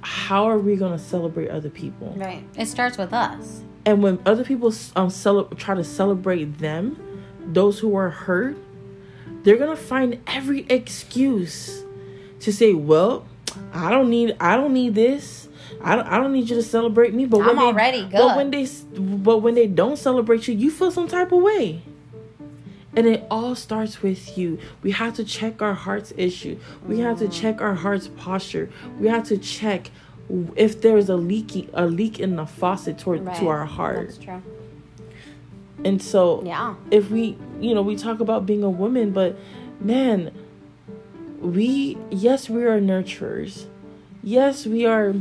[0.00, 2.42] how are we going to celebrate other people Right.
[2.56, 3.62] It starts with us.
[3.86, 6.98] And when other people um cele- try to celebrate them
[7.46, 8.56] those who are hurt
[9.42, 11.84] they're gonna find every excuse
[12.40, 13.26] to say well
[13.72, 15.48] i don't need i don't need this
[15.82, 18.10] i don't, I don't need you to celebrate me but when I'm they, already but
[18.12, 18.36] good.
[18.36, 18.66] when they
[18.98, 21.82] but when they don't celebrate you you feel some type of way
[22.96, 24.58] and it all starts with you.
[24.82, 26.58] We have to check our heart's issue.
[26.86, 28.70] We have to check our heart's posture.
[29.00, 29.90] We have to check
[30.56, 33.36] if there is a leaky a leak in the faucet toward Right.
[33.36, 34.06] to our heart.
[34.08, 34.42] That's true.
[35.84, 36.74] And so Yeah.
[36.90, 39.36] if we, you know, we talk about being a woman, but
[39.80, 40.30] man,
[41.40, 43.66] we, yes, we are nurturers.
[44.22, 45.14] Yes, we are,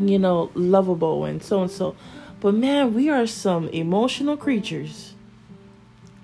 [0.00, 1.96] you know, lovable and so and so.
[2.40, 5.14] But man, we are some emotional creatures.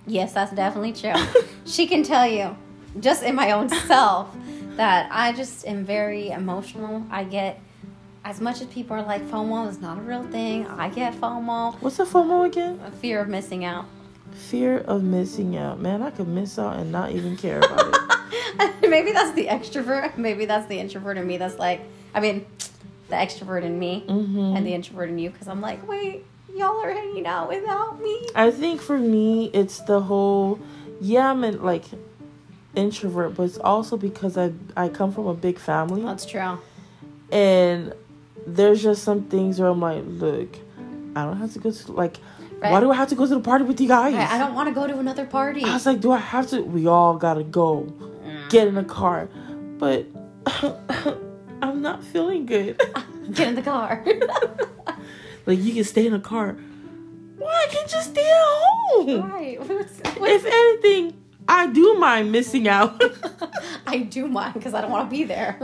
[0.07, 1.14] Yes, that's definitely true.
[1.64, 2.57] she can tell you,
[3.00, 4.29] just in my own self,
[4.76, 7.05] that I just am very emotional.
[7.11, 7.61] I get,
[8.24, 11.74] as much as people are like, FOMO is not a real thing, I get FOMO,
[11.80, 12.80] What's the FOMO again?
[12.85, 13.87] a fear of missing out.
[14.33, 15.80] Fear of missing out.
[15.80, 17.96] Man, I could miss out and not even care about it.
[18.88, 20.16] Maybe that's the extrovert.
[20.18, 21.80] Maybe that's the introvert in me that's like,
[22.14, 22.46] I mean,
[23.09, 26.80] the extrovert in me hmm and the introvert in you because I'm like, wait, y'all
[26.80, 28.28] are hanging out without me.
[28.37, 30.61] I think for me, it's the whole,
[31.00, 31.85] yeah, I'm an, like
[32.76, 36.02] introvert, but it's also because I I come from a big family.
[36.02, 36.59] That's true.
[37.33, 37.92] and
[38.46, 40.57] there's just some things where I'm like, look,
[41.16, 42.16] I don't have to go to like,
[42.61, 44.14] why do I have to go to the party with you guys?
[44.14, 45.64] Right, I don't want to go to another party.
[45.64, 46.61] I was like, do I have to?
[46.62, 47.92] We all gotta go,
[48.50, 49.29] get in the car,
[49.79, 50.07] but
[51.62, 52.81] I'm not feeling good.
[53.33, 54.05] Get in the car.
[55.46, 56.57] like you can stay in a car.
[57.38, 59.31] Why I can just stay at home?
[59.31, 59.61] right.
[59.68, 63.00] What's- If anything, I do mind missing out.
[63.87, 65.57] I do mind because I don't want to be there.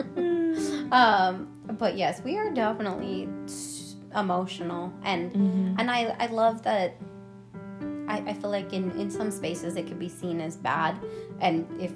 [0.93, 3.29] um, but yes, we are definitely
[4.15, 5.75] emotional, and Mhm.
[5.79, 6.95] and I I love that.
[8.09, 10.99] I, I feel like in in some spaces it could be seen as bad,
[11.41, 11.93] and if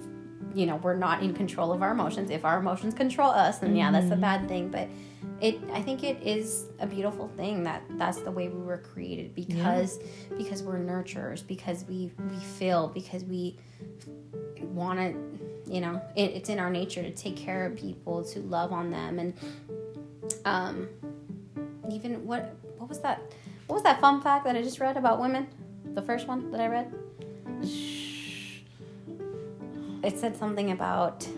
[0.55, 3.77] you know we're not in control of our emotions, if our emotions control us, then
[3.77, 4.21] yeah, that's a Mhm.
[4.21, 4.69] bad thing.
[4.71, 4.89] But
[5.41, 9.35] it I think it is a beautiful thing that that's the way we were created
[9.35, 9.99] because
[10.37, 13.57] because we're nurturers because we we feel because we
[14.75, 15.15] want to
[15.73, 18.91] you know it, it's in our nature to take care of people to love on
[18.91, 19.35] them and
[20.45, 20.89] um
[21.91, 23.23] even what what was that
[23.67, 25.47] what was that fun fact that i just read about women?
[25.95, 26.93] The first one that i read?
[30.03, 31.29] It said something about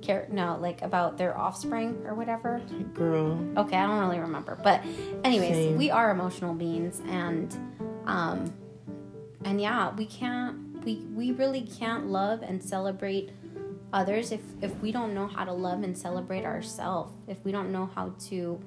[0.00, 2.60] care no like about their offspring or whatever.
[2.92, 4.82] Girl, okay i don't really remember but
[5.24, 5.78] anyways Same.
[5.78, 7.56] we are emotional beings and
[8.06, 8.52] um
[9.44, 13.30] and yeah we can't we we really can't love and celebrate
[13.92, 17.70] others if if we don't know how to love and celebrate ourselves if we don't
[17.70, 18.58] know how to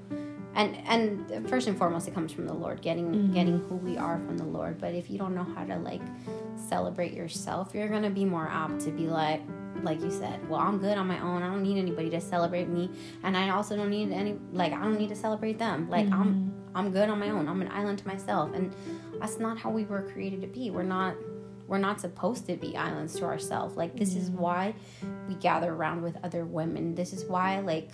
[0.55, 3.33] and and first and foremost it comes from the lord getting Mhm.
[3.33, 4.79] getting who we are from the lord.
[4.79, 6.01] But if you don't know how to like
[6.55, 9.41] celebrate yourself you're gonna be more apt to be like
[9.83, 11.43] like you said well i'm good on my own.
[11.43, 12.89] I don't need anybody to celebrate me.
[13.23, 15.89] And i also don't need any like i don't need to celebrate them.
[15.89, 17.47] Like i'm i'm good on my own.
[17.47, 18.53] I'm an island to myself.
[18.53, 18.73] And
[19.19, 20.71] that's not how we were created to be.
[20.71, 21.15] We're not
[21.67, 23.75] we're not supposed to be islands to ourselves.
[23.75, 24.75] Like this is why
[25.27, 26.95] we gather around with other women.
[26.95, 27.91] This is why like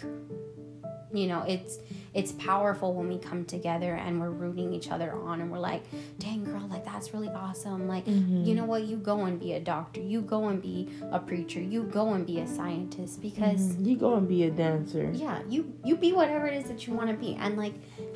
[1.13, 1.77] you know it's
[2.13, 5.84] it's powerful when we come together and we're rooting each other on and we're like
[6.19, 7.86] dang girl like that's really awesome.
[7.88, 8.45] Like Mhm.
[8.45, 8.84] you know what?
[8.84, 9.99] You go and be a doctor.
[10.01, 11.60] You go and be a preacher.
[11.60, 13.86] You go and be a scientist because Mhm.
[13.88, 15.12] you go and be a dancer.
[15.13, 17.36] yeah you you be whatever it is that you want to be.
[17.36, 17.73] And like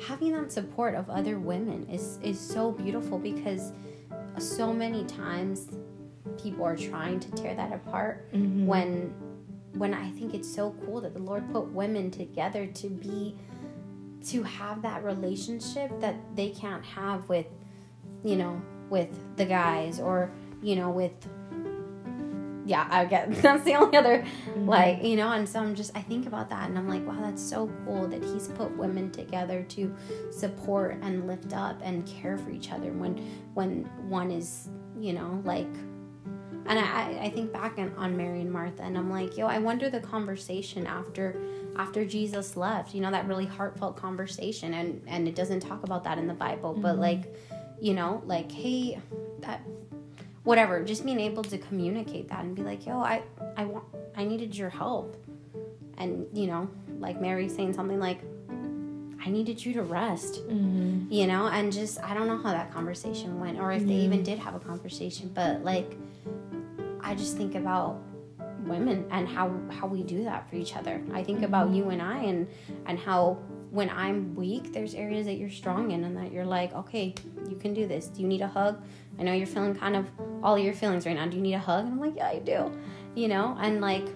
[0.08, 3.72] having that support of other women is is so beautiful because
[4.38, 5.68] so many times
[6.42, 8.66] people are trying to tear that apart Mhm.
[8.66, 9.14] when
[9.74, 13.36] when I think it's so cool that the Lord put women together to be
[14.28, 17.46] to have that relationship that they can't have with
[18.24, 20.30] you know with the guys or
[20.62, 21.12] you know with
[22.66, 24.24] yeah I get that's the only other
[24.54, 24.66] Mhm.
[24.66, 27.16] like you know and so i'm just i think about that and i'm like wow
[27.20, 29.94] that's so cool that he's put women together to
[30.30, 33.16] support and lift up and care for each other when
[33.54, 35.72] when one is you know like
[36.68, 39.58] and i i think back on, on mary and martha and i'm like yo i
[39.58, 41.40] wonder the conversation after
[41.76, 46.02] after jesus left you know that really heartfelt conversation and and it doesn't talk about
[46.02, 47.00] that in the bible but Mhm.
[47.00, 47.34] like
[47.80, 48.98] you know like hey
[49.40, 49.60] that
[50.46, 53.20] whatever just being able to communicate that and be like yo i
[53.56, 53.84] i want
[54.16, 55.16] i needed your help.
[55.98, 56.68] And you know
[57.00, 58.20] like mary saying something like
[59.24, 61.12] i needed you to rest Mm-hmm.
[61.12, 61.46] you know?
[61.48, 64.54] And just i don't know how that conversation went or if they even did have
[64.54, 65.90] a conversation but like
[67.00, 68.00] i just think about
[68.60, 71.00] women and how how we do that for each other.
[71.12, 72.48] I think about you and i and
[72.86, 73.38] and how
[73.70, 77.14] when i'm weak there's areas that you're strong in and that you're like okay
[77.48, 78.06] you can do this.
[78.08, 78.82] Do you need a hug
[79.18, 80.06] i know you're feeling kind of
[80.42, 81.26] all of your feelings right now.
[81.26, 81.84] Do you need a hug?
[81.84, 82.70] And i'm like yeah i do.
[83.14, 83.56] You know?
[83.60, 84.06] And like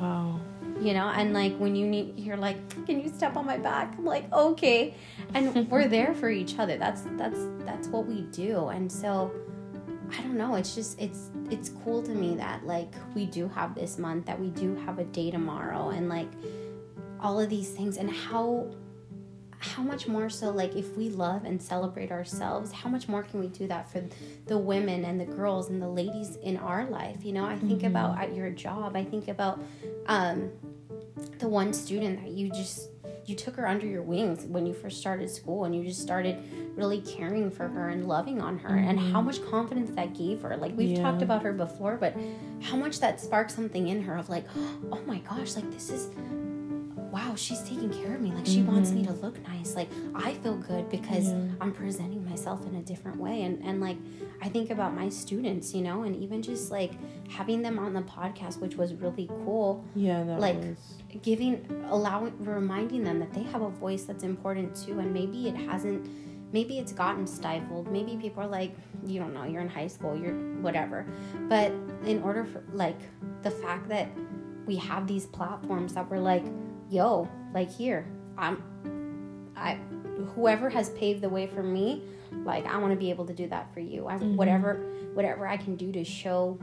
[0.00, 0.40] Wow.
[0.80, 1.08] you know?
[1.08, 3.94] And like when you need you're like can you step on my back?
[3.98, 4.94] I'm like okay.
[5.34, 6.76] And we're there for each other.
[6.78, 8.68] That's that's that's what we do.
[8.68, 9.30] And so
[10.16, 10.54] i don't know.
[10.54, 14.38] It's just it's it's cool to me that like we do have this month that
[14.40, 16.30] we do have a day tomorrow and like
[17.20, 17.96] all of these things.
[17.96, 18.70] And how
[19.60, 23.40] how much more so like if we love and celebrate ourselves how much more can
[23.40, 24.02] we do that for
[24.46, 27.24] the women and the girls and the ladies in our life?
[27.24, 28.96] You know i think about at your job.
[28.96, 29.60] I think about
[30.06, 30.50] um
[31.38, 32.90] the one student that you just
[33.26, 36.38] you took her under your wings when you first started school and you just started
[36.76, 40.56] really caring for her and loving on her and how much confidence that gave her.
[40.56, 41.02] Like we've Yeah.
[41.02, 42.14] talked about her before but
[42.62, 44.44] how much that sparked something in her of like
[44.92, 46.08] oh my gosh like this is
[47.12, 48.32] wow she's taking care of me.
[48.32, 48.57] Like she wants me to
[49.28, 49.74] look nice.
[49.80, 51.60] Like i feel good because Yeah.
[51.60, 53.36] i'm presenting myself in a different way.
[53.46, 53.98] And and like
[54.42, 56.92] i think about my students you know and even just like
[57.38, 59.84] having them on the podcast which was really cool.
[59.94, 60.94] Yeah, Like, was.
[61.22, 61.54] giving
[61.90, 64.98] allowing reminding them that they have a voice that's important too.
[65.02, 66.00] And maybe it hasn't
[66.56, 67.84] maybe it's gotten stifled.
[67.92, 68.72] Maybe people are like
[69.06, 70.98] you don't know you're in high school you're whatever.
[71.52, 71.68] But
[72.12, 73.00] in order for like
[73.42, 74.08] the fact that
[74.66, 76.44] we have these platforms that we're like
[76.90, 78.00] yo like here
[78.36, 78.56] i'm
[79.58, 79.78] i
[80.34, 82.02] whoever has paved the way for me
[82.44, 84.06] like i want to be able to do that for you.
[84.06, 84.74] I, whatever
[85.14, 86.58] whatever i can do to show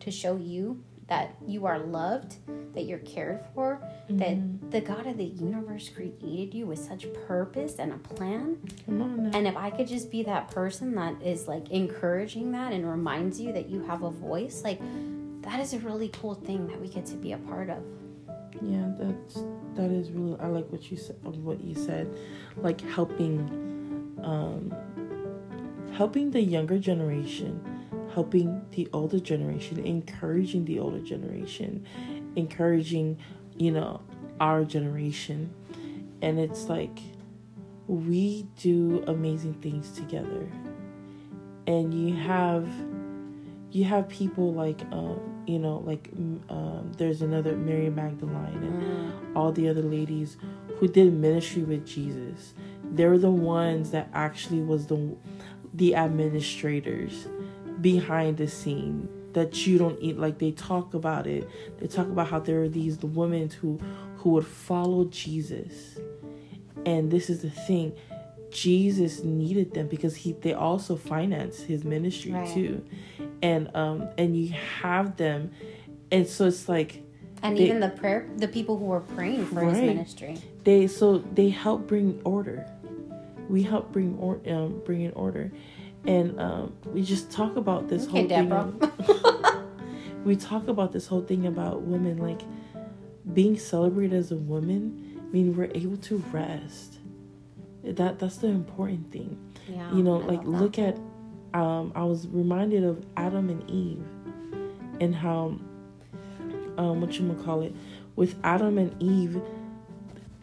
[0.00, 2.36] to show you that you are loved
[2.72, 7.76] that you're cared for that the god of the universe created you with such purpose
[7.80, 8.58] and a plan.
[9.34, 13.40] And if i could just be that person that is like encouraging that and reminds
[13.40, 14.80] you that you have a voice like
[15.42, 17.78] that is a really cool thing that we get to be a part of
[18.62, 19.42] Yeah, that's
[19.74, 20.38] that is really.
[20.38, 21.16] I like what you said.
[21.22, 22.14] What you said,
[22.56, 23.38] like helping,
[24.22, 24.74] um,
[25.94, 27.60] helping the younger generation,
[28.12, 31.86] helping the older generation, encouraging the older generation,
[32.36, 33.18] encouraging,
[33.56, 34.02] you know,
[34.40, 35.52] our generation,
[36.20, 36.98] and it's like
[37.86, 40.46] we do amazing things together,
[41.66, 42.68] and you have
[43.72, 46.08] you have people like um, you know like
[46.48, 50.36] um, there's another Mary Magdalene and all the other ladies
[50.78, 52.54] who did ministry with Jesus.
[52.92, 55.16] They're the ones that actually was the
[55.74, 57.28] the administrators
[57.80, 62.26] behind the scene that you don't eat like they talk about it they talk about
[62.28, 63.78] how there are these the women who
[64.16, 65.96] who would follow jesus
[66.84, 67.92] and this is the thing
[68.50, 72.52] jesus needed them because he they also financed his ministry Right.
[72.52, 72.84] too
[73.42, 75.50] and um and you have them.
[76.12, 77.02] And so it's like
[77.42, 80.36] and They- even the prayer the people who were praying for his ministry.
[80.64, 82.66] They so they help bring order.
[83.48, 85.50] We help bring or um, bring in order.
[86.06, 88.72] And um we just talk about this okay whole thing deborah.
[88.80, 92.42] of- we talk about this whole thing about women like
[93.34, 96.98] being celebrated as a woman I mean we're able to rest.
[97.84, 99.38] That that's the important thing.
[99.68, 100.98] Yeah you know I like look at
[101.54, 104.04] um i was reminded of adam and eve
[105.00, 105.56] and how
[106.78, 107.74] um what you gonna call it
[108.16, 109.40] with adam and eve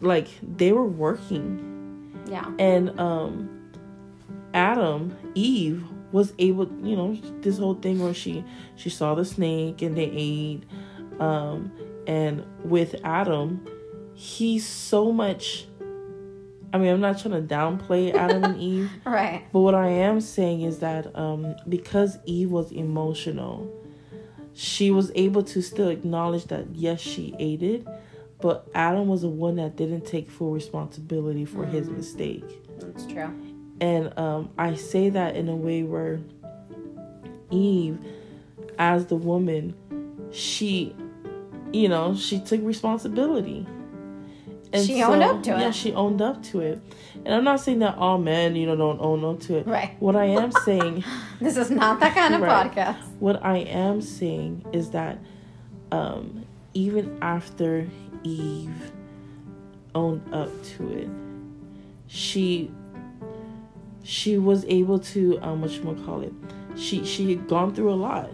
[0.00, 2.14] like they were working.
[2.28, 2.50] Yeah.
[2.58, 3.54] And um
[4.54, 8.42] adam eve was able you know this whole thing where she
[8.76, 10.62] she saw the snake and they ate
[11.20, 11.70] um
[12.06, 13.62] and with adam
[14.14, 15.66] he's so much
[16.72, 20.20] i mean i'm not trying to downplay adam and eve right but what I am
[20.20, 23.72] saying is that um, because Eve was emotional,
[24.54, 27.86] she was able to still acknowledge that yes, she ate it,
[28.40, 32.44] but Adam was the one that didn't take full responsibility for his mistake.
[32.78, 33.30] that's true
[33.80, 36.20] And um, I say that in a way where
[37.50, 37.98] Eve,
[38.78, 39.74] as the woman,
[40.30, 40.94] she,
[41.72, 43.66] you know, she took responsibility.
[44.74, 45.60] She owned up to it.
[45.60, 46.82] Yeah, she owned up to it.
[47.24, 49.66] And I'm not saying that all men, you know, don't own up to it.
[49.66, 51.04] right What I am saying,
[51.40, 52.70] this is not that kind of Right.
[52.70, 55.18] podcast what I am saying is that
[55.90, 56.44] um,
[56.74, 57.88] even after
[58.22, 58.92] Eve
[59.94, 61.08] owned up to it,
[62.06, 62.70] she
[64.02, 66.32] she was able to um, what you call it?
[66.76, 68.30] She she had gone through a lot.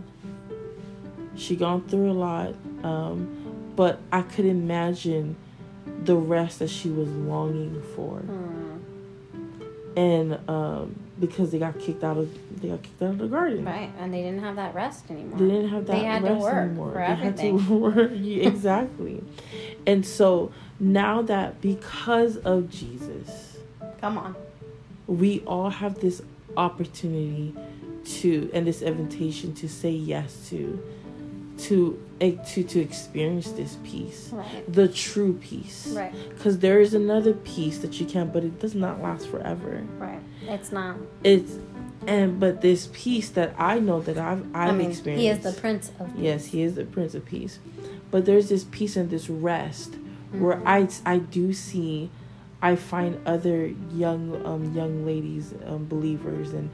[1.36, 2.54] She gone through a lot.
[2.82, 5.36] Um, but I could imagine
[6.02, 8.20] the rest that she was longing for.
[8.20, 8.80] Mm.
[9.96, 12.28] And um, because they got kicked out of
[12.60, 13.64] they got kicked out of the garden.
[13.64, 15.38] Right, and they didn't have that rest anymore.
[15.38, 16.92] They didn't have that They had to rest work anymore.
[16.92, 17.58] for they everything.
[17.58, 19.22] had to work exactly.
[19.86, 23.58] and so now that because of Jesus,
[24.00, 24.34] Come on.
[25.06, 26.20] we all have this
[26.56, 27.54] opportunity
[28.04, 30.82] to and this invitation to say yes to
[31.58, 34.72] to to to experience this peace Right.
[34.72, 36.12] the true peace Right.
[36.30, 40.20] because there is another peace that you can but it does not last forever Right.
[40.48, 40.96] It's not.
[41.22, 41.58] it's
[42.06, 45.54] and but this peace that i know that i've i've I mean, experienced he is
[45.54, 46.06] the prince of.
[46.14, 46.22] peace.
[46.22, 47.58] yes he is the prince of peace
[48.10, 49.94] but there's this peace and this rest
[50.32, 50.62] where Mhm.
[51.06, 52.10] i i do see
[52.60, 56.68] i find other young um young ladies um believers and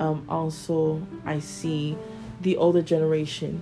[0.00, 1.96] um also i see
[2.40, 3.60] the older generation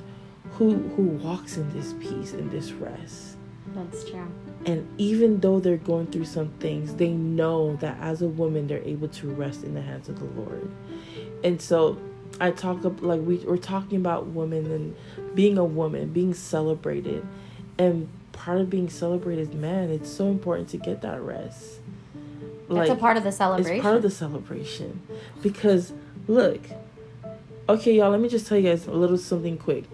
[0.58, 3.36] who who walks in this peace and this rest.
[3.74, 4.26] That's true.
[4.66, 8.82] and even though they're going through some things they know that as a woman they're
[8.82, 10.68] able to rest in the hands of the lord.
[11.44, 11.98] And so
[12.40, 17.24] i talk up like we, we're talking about women and being a woman being celebrated.
[17.78, 21.78] And part of being celebrated man it's so important to get that rest.
[22.68, 23.76] That's a part of the celebration.
[23.76, 25.02] it's part of the celebration.
[25.42, 25.92] Because
[26.26, 26.60] look
[27.68, 29.84] okay y'all let me just tell you guys a little something quick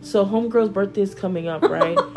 [0.00, 1.98] so homegirl's birthday is coming up right?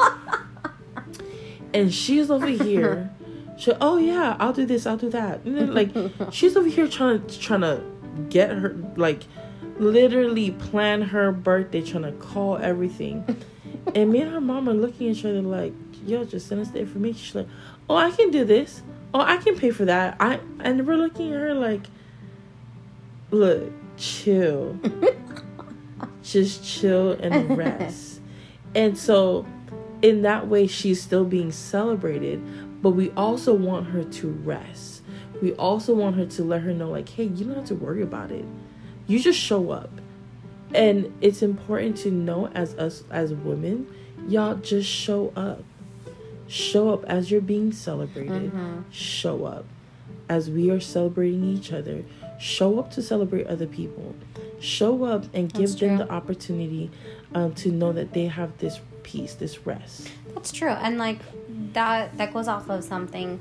[1.73, 3.09] And she's over here.
[3.57, 5.41] She oh yeah i'll do this i'll do that.
[5.45, 5.91] And then like
[6.31, 7.83] she's over here trying to trying to
[8.29, 9.23] get her like
[9.77, 13.23] literally plan her birthday trying to call everything.
[13.95, 15.73] And me and her mom are looking at each other like
[16.05, 17.19] yo just send us the information.
[17.19, 17.47] She's like
[17.89, 18.81] oh i can do this.
[19.13, 20.17] Oh i can pay for that.
[20.19, 21.83] I and we're looking at her like
[23.31, 24.79] look chill
[26.23, 28.21] just chill and rest.
[28.75, 29.45] And so
[30.01, 32.41] in that way she's still being celebrated
[32.81, 35.03] but we also want her to rest.
[35.41, 38.01] We also want her to let her know like hey you don't have to worry
[38.01, 38.45] about it.
[39.07, 39.89] You just show up.
[40.73, 43.87] And it's important to know as us as women
[44.27, 45.63] y'all just show up.
[46.47, 48.51] Show up as you're being celebrated.
[48.51, 48.83] Mhm.
[48.91, 49.65] show up
[50.29, 52.03] as we are celebrating each other
[52.41, 54.15] show up to celebrate other people
[54.59, 56.89] show up and give them the opportunity
[57.33, 61.19] um, to know that they have this peace this rest That's true, and like
[61.73, 63.39] that that goes off of something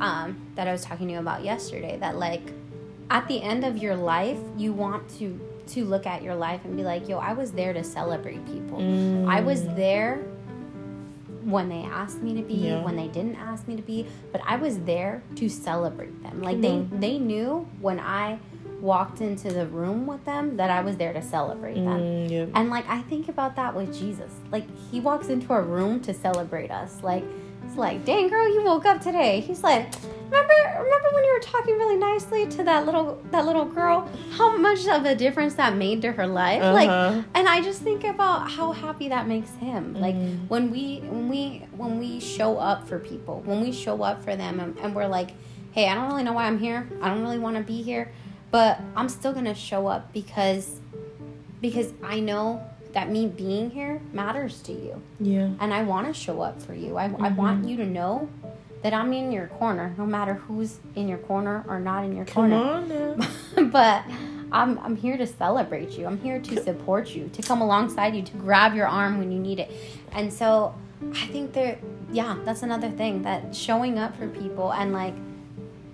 [0.00, 1.96] um, that I was talking to you about yesterday.
[1.98, 2.52] That like
[3.10, 5.38] at the end of your life, you want to
[5.68, 8.78] to look at your life and be like, "Yo, I was there to celebrate people.
[9.28, 9.76] I was Mm.
[9.76, 10.22] there
[11.44, 12.84] when they asked me to be, Yeah.
[12.84, 16.42] when they didn't ask me to be, but I was there to celebrate them.
[16.42, 18.38] Like they Come they knew when I
[18.80, 22.46] walked into the room with them that I was there to celebrate them." Mm, yeah.
[22.54, 24.32] And like I think about that with Jesus.
[24.50, 27.02] Like he walks into a room to celebrate us.
[27.02, 27.24] Like
[27.74, 29.40] it's like, dang girl, you woke up today.
[29.40, 29.92] He's like,
[30.30, 34.08] remember remember when you were talking really nicely to that little that little girl?
[34.30, 36.62] How much of a difference that made to her life?
[36.62, 37.22] Like Uh-huh.
[37.34, 39.94] and I just think about how happy that makes him.
[40.00, 40.48] Like Mhm.
[40.48, 44.36] when we when we when we show up for people, when we show up for
[44.36, 45.30] them and, and we're like,
[45.72, 46.88] hey, I don't really know why I'm here.
[47.02, 48.12] I don't really want to be here,
[48.52, 50.78] but I'm still gonna show up because
[51.60, 52.62] because I know
[52.94, 56.74] that me being here matters to you, yeah and I want to show up for
[56.74, 56.96] you.
[56.96, 58.28] I, I want you to know
[58.82, 62.24] that I'm in your corner, no matter who's in your corner or not in your
[62.26, 64.04] come corner on now but
[64.52, 66.06] I'm, I'm here to celebrate you.
[66.06, 69.38] I'm here to support you, to come alongside you, to grab your arm when you
[69.40, 69.70] need it.
[70.12, 70.74] And so
[71.14, 71.78] I think there,
[72.12, 75.14] yeah, that's another thing that showing up for people and like,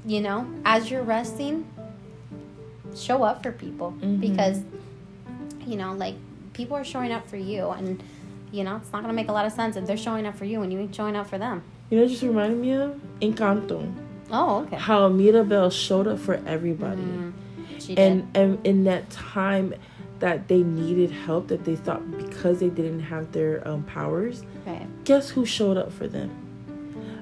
[0.04, 1.64] you know, as you're resting,
[2.94, 4.20] show up for people Mhm.
[4.20, 4.62] because,
[5.64, 6.16] you know, like
[6.52, 8.02] people are showing up for you and,
[8.52, 10.36] you know, it's not going to make a lot of sense if they're showing up
[10.36, 11.62] for you and you ain't showing up for them.
[11.90, 13.92] you know just reminded me of encanto
[14.32, 14.76] Oh, okay.
[14.76, 17.32] how mirabel showed up for everybody Mm,
[17.80, 17.98] she did.
[17.98, 19.74] and and in that time
[20.20, 24.86] that they needed help that they thought because they didn't have their um, powers right.
[25.04, 26.30] guess who showed up for them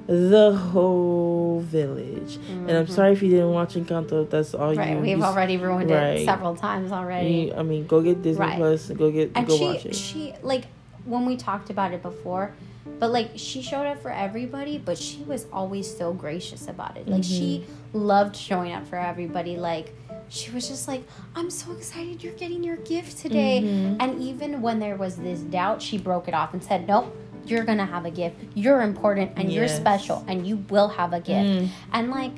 [0.09, 4.79] the whole village and i'm sorry if you didn't watch encanto that's all Mm-hmm.
[4.79, 6.21] Right, we've you- already ruined right.
[6.21, 7.29] it several times already.
[7.31, 8.57] you- i mean go get disney Right.
[8.57, 10.65] plus go get and go she watch it she like
[11.05, 12.53] when we talked about it before
[12.99, 17.07] but like she showed up for everybody but she was always so gracious about it
[17.07, 17.99] like she Mm-hmm.
[18.07, 19.93] loved showing up for everybody like
[20.31, 21.03] she was just like
[21.35, 23.97] i'm so excited you're getting your gift today Mhm.
[24.01, 27.15] and even when there was this doubt she broke it off and said nope
[27.51, 31.21] you're gonna have a gift you're important and you're special and you will have a
[31.21, 31.69] gift Mm.
[31.93, 32.33] and like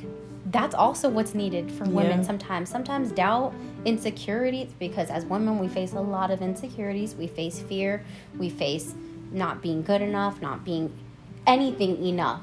[0.46, 2.22] that's also what's needed for women Yeah.
[2.22, 3.52] sometimes sometimes doubt
[3.84, 8.02] insecurity because as women we face a lot of insecurities we face fear
[8.38, 8.94] we face
[9.32, 10.92] not being good enough, not being
[11.46, 12.40] anything enough.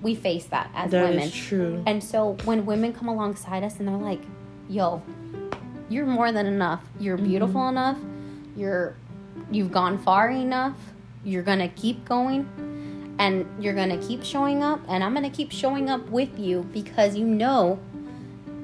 [0.00, 1.24] We face that as That women.
[1.24, 1.82] is true.
[1.86, 4.22] And so when women come alongside us and they're like,
[4.66, 5.02] "Yo,
[5.90, 6.80] you're more than enough.
[6.98, 7.98] You're beautiful enough.
[8.56, 8.94] You're
[9.50, 10.76] you've gone far enough.
[11.24, 12.48] You're going to keep going
[13.18, 16.38] and you're going to keep showing up and I'm going to keep showing up with
[16.38, 17.78] you because you know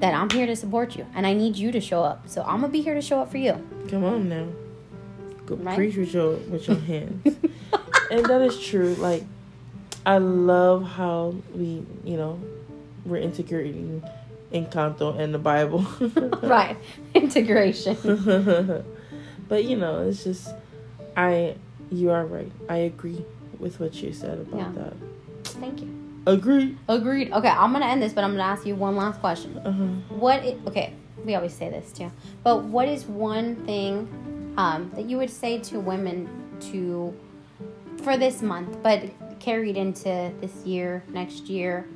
[0.01, 2.29] that I'm here to support you and I need you to show up.
[2.29, 3.55] So I'm going to be here to show up for you."
[3.89, 4.47] Come on now.
[5.47, 5.77] Go Right?
[5.77, 7.37] preach with your with your hands.
[8.11, 8.95] and that is true.
[8.95, 9.23] Like
[10.05, 12.41] I love how we, you know,
[13.05, 14.03] we're integrating
[14.53, 15.85] Encanto and the Bible.
[16.43, 16.77] right.
[17.15, 17.97] Integration.
[19.49, 20.49] but you know, it's just
[21.17, 21.57] I
[21.91, 22.51] you are right.
[22.69, 23.25] I agree
[23.59, 24.73] with what you said about Yeah.
[24.83, 24.93] that.
[25.45, 25.91] Thank you.
[26.27, 26.77] Agreed.
[26.89, 27.33] Agreed.
[27.33, 29.57] Okay, I'm going to end this, but I'm going to ask you one last question.
[29.59, 29.85] Uh-huh.
[30.17, 30.41] What?
[30.43, 30.93] i okay,
[31.25, 32.11] we always say this too,
[32.43, 36.29] but what is one thing um, that you would say to women
[36.73, 37.15] to
[38.03, 39.03] for this month, but
[39.41, 41.87] carried into this year, next year,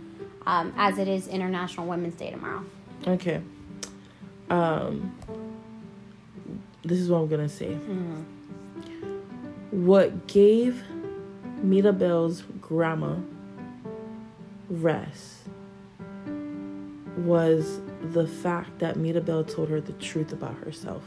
[0.47, 2.65] um, as it is International Women's Day tomorrow?
[3.07, 3.41] Okay.
[4.51, 5.15] Um
[6.83, 7.77] this is what I'm gonna say.
[7.89, 8.25] Mhm.
[9.71, 10.83] What gave
[11.63, 13.17] Mirabel's grandma
[14.69, 15.41] rest
[17.19, 21.03] was the fact that Mirabel told her the truth about herself.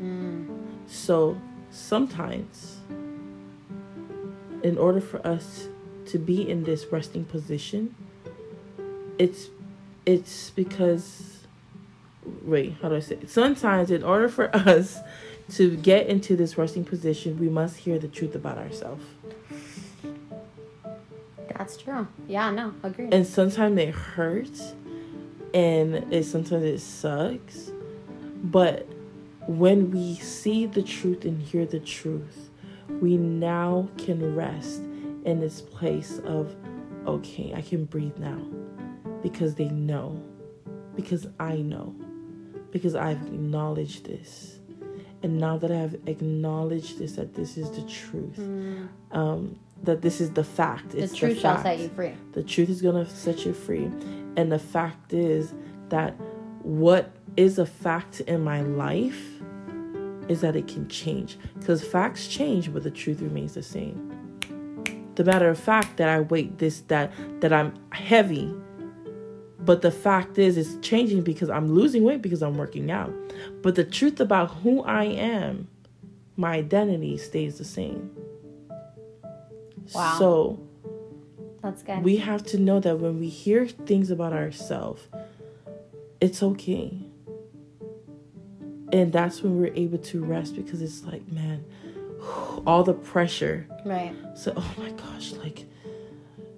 [0.00, 0.46] Mm.
[0.86, 1.36] So
[1.70, 2.78] sometimes,
[4.62, 5.68] in order for us
[6.06, 7.94] to be in this resting position,
[9.18, 9.48] it's
[10.04, 11.46] it's because
[12.42, 13.16] wait, how do I say?
[13.16, 13.30] It?
[13.30, 14.98] Sometimes, in order for us
[15.52, 19.04] to get into this resting position, we must hear the truth about ourselves.
[21.56, 22.06] That's true.
[22.28, 23.08] Yeah, no, agree.
[23.10, 24.74] And sometimes it hurts,
[25.54, 27.70] and it sometimes it sucks,
[28.42, 28.86] but
[29.46, 32.50] when we see the truth and hear the truth,
[33.00, 34.82] we now can rest
[35.24, 36.54] in this place of,
[37.06, 38.40] okay, I can breathe now
[39.22, 40.22] because they know,
[40.94, 41.94] because I know,
[42.70, 44.58] because I've acknowledged this.
[45.22, 48.88] And now that I've acknowledged this, that this is the truth, Mm.
[49.12, 50.90] um, that this is the fact.
[50.90, 51.64] the It's truth shall fact.
[51.66, 52.12] set you free.
[52.32, 53.90] The truth is going to set you free.
[54.36, 55.54] And the fact is
[55.88, 56.14] that
[56.62, 59.22] what is a fact in my life
[60.28, 61.38] is that it can change.
[61.58, 64.12] Because facts change, but the truth remains the same.
[65.14, 67.10] The matter of fact that I weight this, that
[67.40, 68.52] that I'm heavy,
[69.66, 73.12] but the fact is it's changing because I'm losing weight because I'm working out.
[73.62, 75.68] But the truth about who I am,
[76.36, 78.10] my identity stays the same.
[79.92, 80.16] Wow.
[80.18, 80.60] So
[81.62, 82.02] That's good.
[82.02, 85.02] we have to know that when we hear things about ourselves,
[86.20, 86.96] it's okay.
[88.92, 91.64] And that's when we're able to rest because it's like, man,
[92.66, 93.66] all the pressure.
[93.84, 95.66] right, So, oh my gosh, like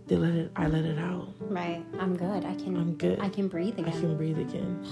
[0.09, 1.29] they let it, I let it out.
[1.41, 1.85] right.
[1.99, 2.45] I'm good.
[2.45, 2.77] I can.
[2.77, 3.21] I'm good.
[3.21, 3.89] I can breathe again.
[3.89, 4.85] I can breathe again.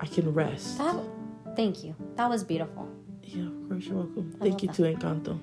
[0.00, 0.78] I can rest.
[0.78, 0.96] That.
[1.56, 1.94] Thank you.
[2.16, 2.88] That was beautiful.
[3.22, 4.34] Yeah, of course, you're welcome.
[4.40, 5.40] I Thank you love to Encanto.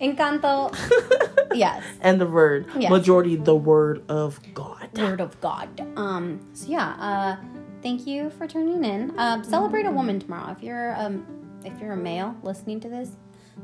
[0.00, 1.48] Encanto.
[1.54, 1.82] yes.
[2.00, 2.90] And the word, Yes.
[2.90, 4.88] majority, the word of God.
[4.98, 5.68] word of God.
[5.96, 7.36] Um, so yeah, uh,
[7.82, 9.16] thank you for tuning in.
[9.18, 10.52] Uh, celebrate a woman tomorrow.
[10.52, 11.26] If you're um,
[11.64, 13.10] if you're a male listening to this,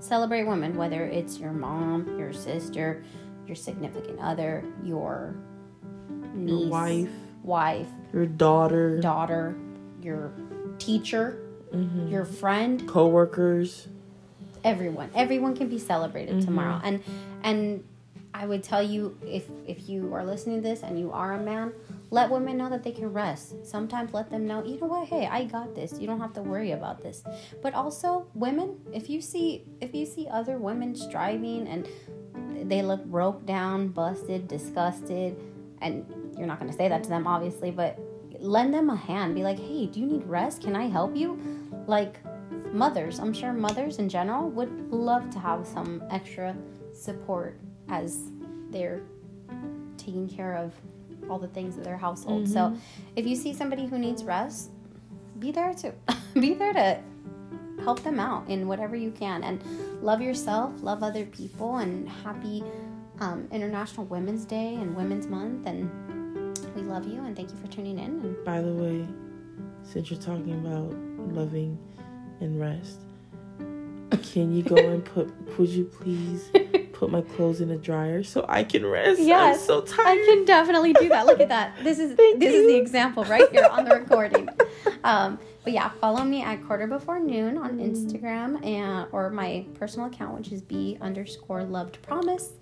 [0.00, 0.76] celebrate women.
[0.76, 3.02] Whether it's your mom, your sister,
[3.50, 5.34] your significant other, your
[6.34, 7.10] niece, Your wife,
[7.42, 9.56] wife, your daughter, daughter,
[10.00, 10.30] your
[10.78, 11.36] teacher,
[11.74, 13.88] mhm, your friend, co-workers.
[14.62, 15.10] everyone.
[15.16, 16.44] Everyone can be celebrated Mhm.
[16.44, 16.80] tomorrow.
[16.84, 17.00] And
[17.42, 17.82] and
[18.34, 21.40] i would tell you if if you are listening to this and you are a
[21.40, 21.72] man
[22.10, 23.64] let women know that they can rest.
[23.64, 25.08] Sometimes let them know you know what?
[25.08, 25.98] Hey i got this.
[25.98, 27.22] You don't have to worry about this.
[27.62, 31.86] But also women if you see if you see other women striving and
[32.68, 35.36] they look broke down busted disgusted
[35.80, 36.04] and
[36.36, 37.98] you're not going to say that to them obviously but
[38.40, 39.34] lend them a hand.
[39.34, 40.62] Be like hey do you need rest?
[40.62, 41.38] Can i help you?
[41.86, 42.18] Like
[42.72, 46.56] mothers i'm sure mothers in general would love to have some extra
[46.92, 47.58] support
[47.90, 48.18] as
[48.70, 49.00] they're
[49.96, 50.72] taking care of
[51.28, 52.48] all the things of their household.
[52.48, 52.76] So
[53.16, 54.70] if you see somebody who needs rest
[55.38, 55.92] be there to
[56.34, 57.00] be there to
[57.82, 59.42] help them out in whatever you can.
[59.42, 59.62] And
[60.02, 62.62] love yourself love other people and happy
[63.20, 65.66] um, international women's day and women's month.
[65.66, 65.90] And
[66.74, 68.04] we love you and thank you for tuning in.
[68.04, 69.06] And By the way,
[69.82, 70.92] since you're talking about
[71.34, 71.78] loving
[72.40, 73.00] and rest,
[74.32, 75.32] can you go and put?
[75.58, 76.50] Would you please
[77.00, 79.22] put my clothes in the dryer so I can rest.
[79.22, 80.06] Yes, I'm so tired.
[80.06, 81.24] I can definitely do that.
[81.24, 81.82] Look at that.
[81.82, 84.48] This is this is the example right here on the recording.
[85.02, 90.08] Um, but yeah, follow me at quarter before noon on Instagram and or my personal
[90.08, 92.52] account, which is b underscore loved promise.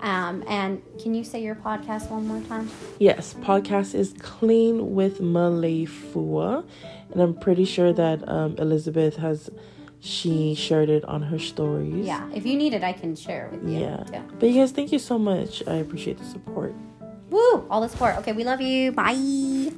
[0.00, 2.68] Um, and can you say your podcast one more time?
[2.98, 6.66] Yes, podcast is Clean with Maleifua.
[7.12, 9.48] And I'm pretty sure that um, Elizabeth has,
[10.02, 12.04] she shared it on her stories.
[12.04, 13.78] Yeah, if you need it, I can share it with you.
[13.78, 14.02] Yeah.
[14.02, 14.22] too.
[14.38, 15.62] But you guys, thank you so much.
[15.68, 16.74] I appreciate the support.
[17.30, 17.64] Woo!
[17.70, 18.16] All the support.
[18.18, 18.90] Okay, we love you.
[18.90, 19.72] Bye.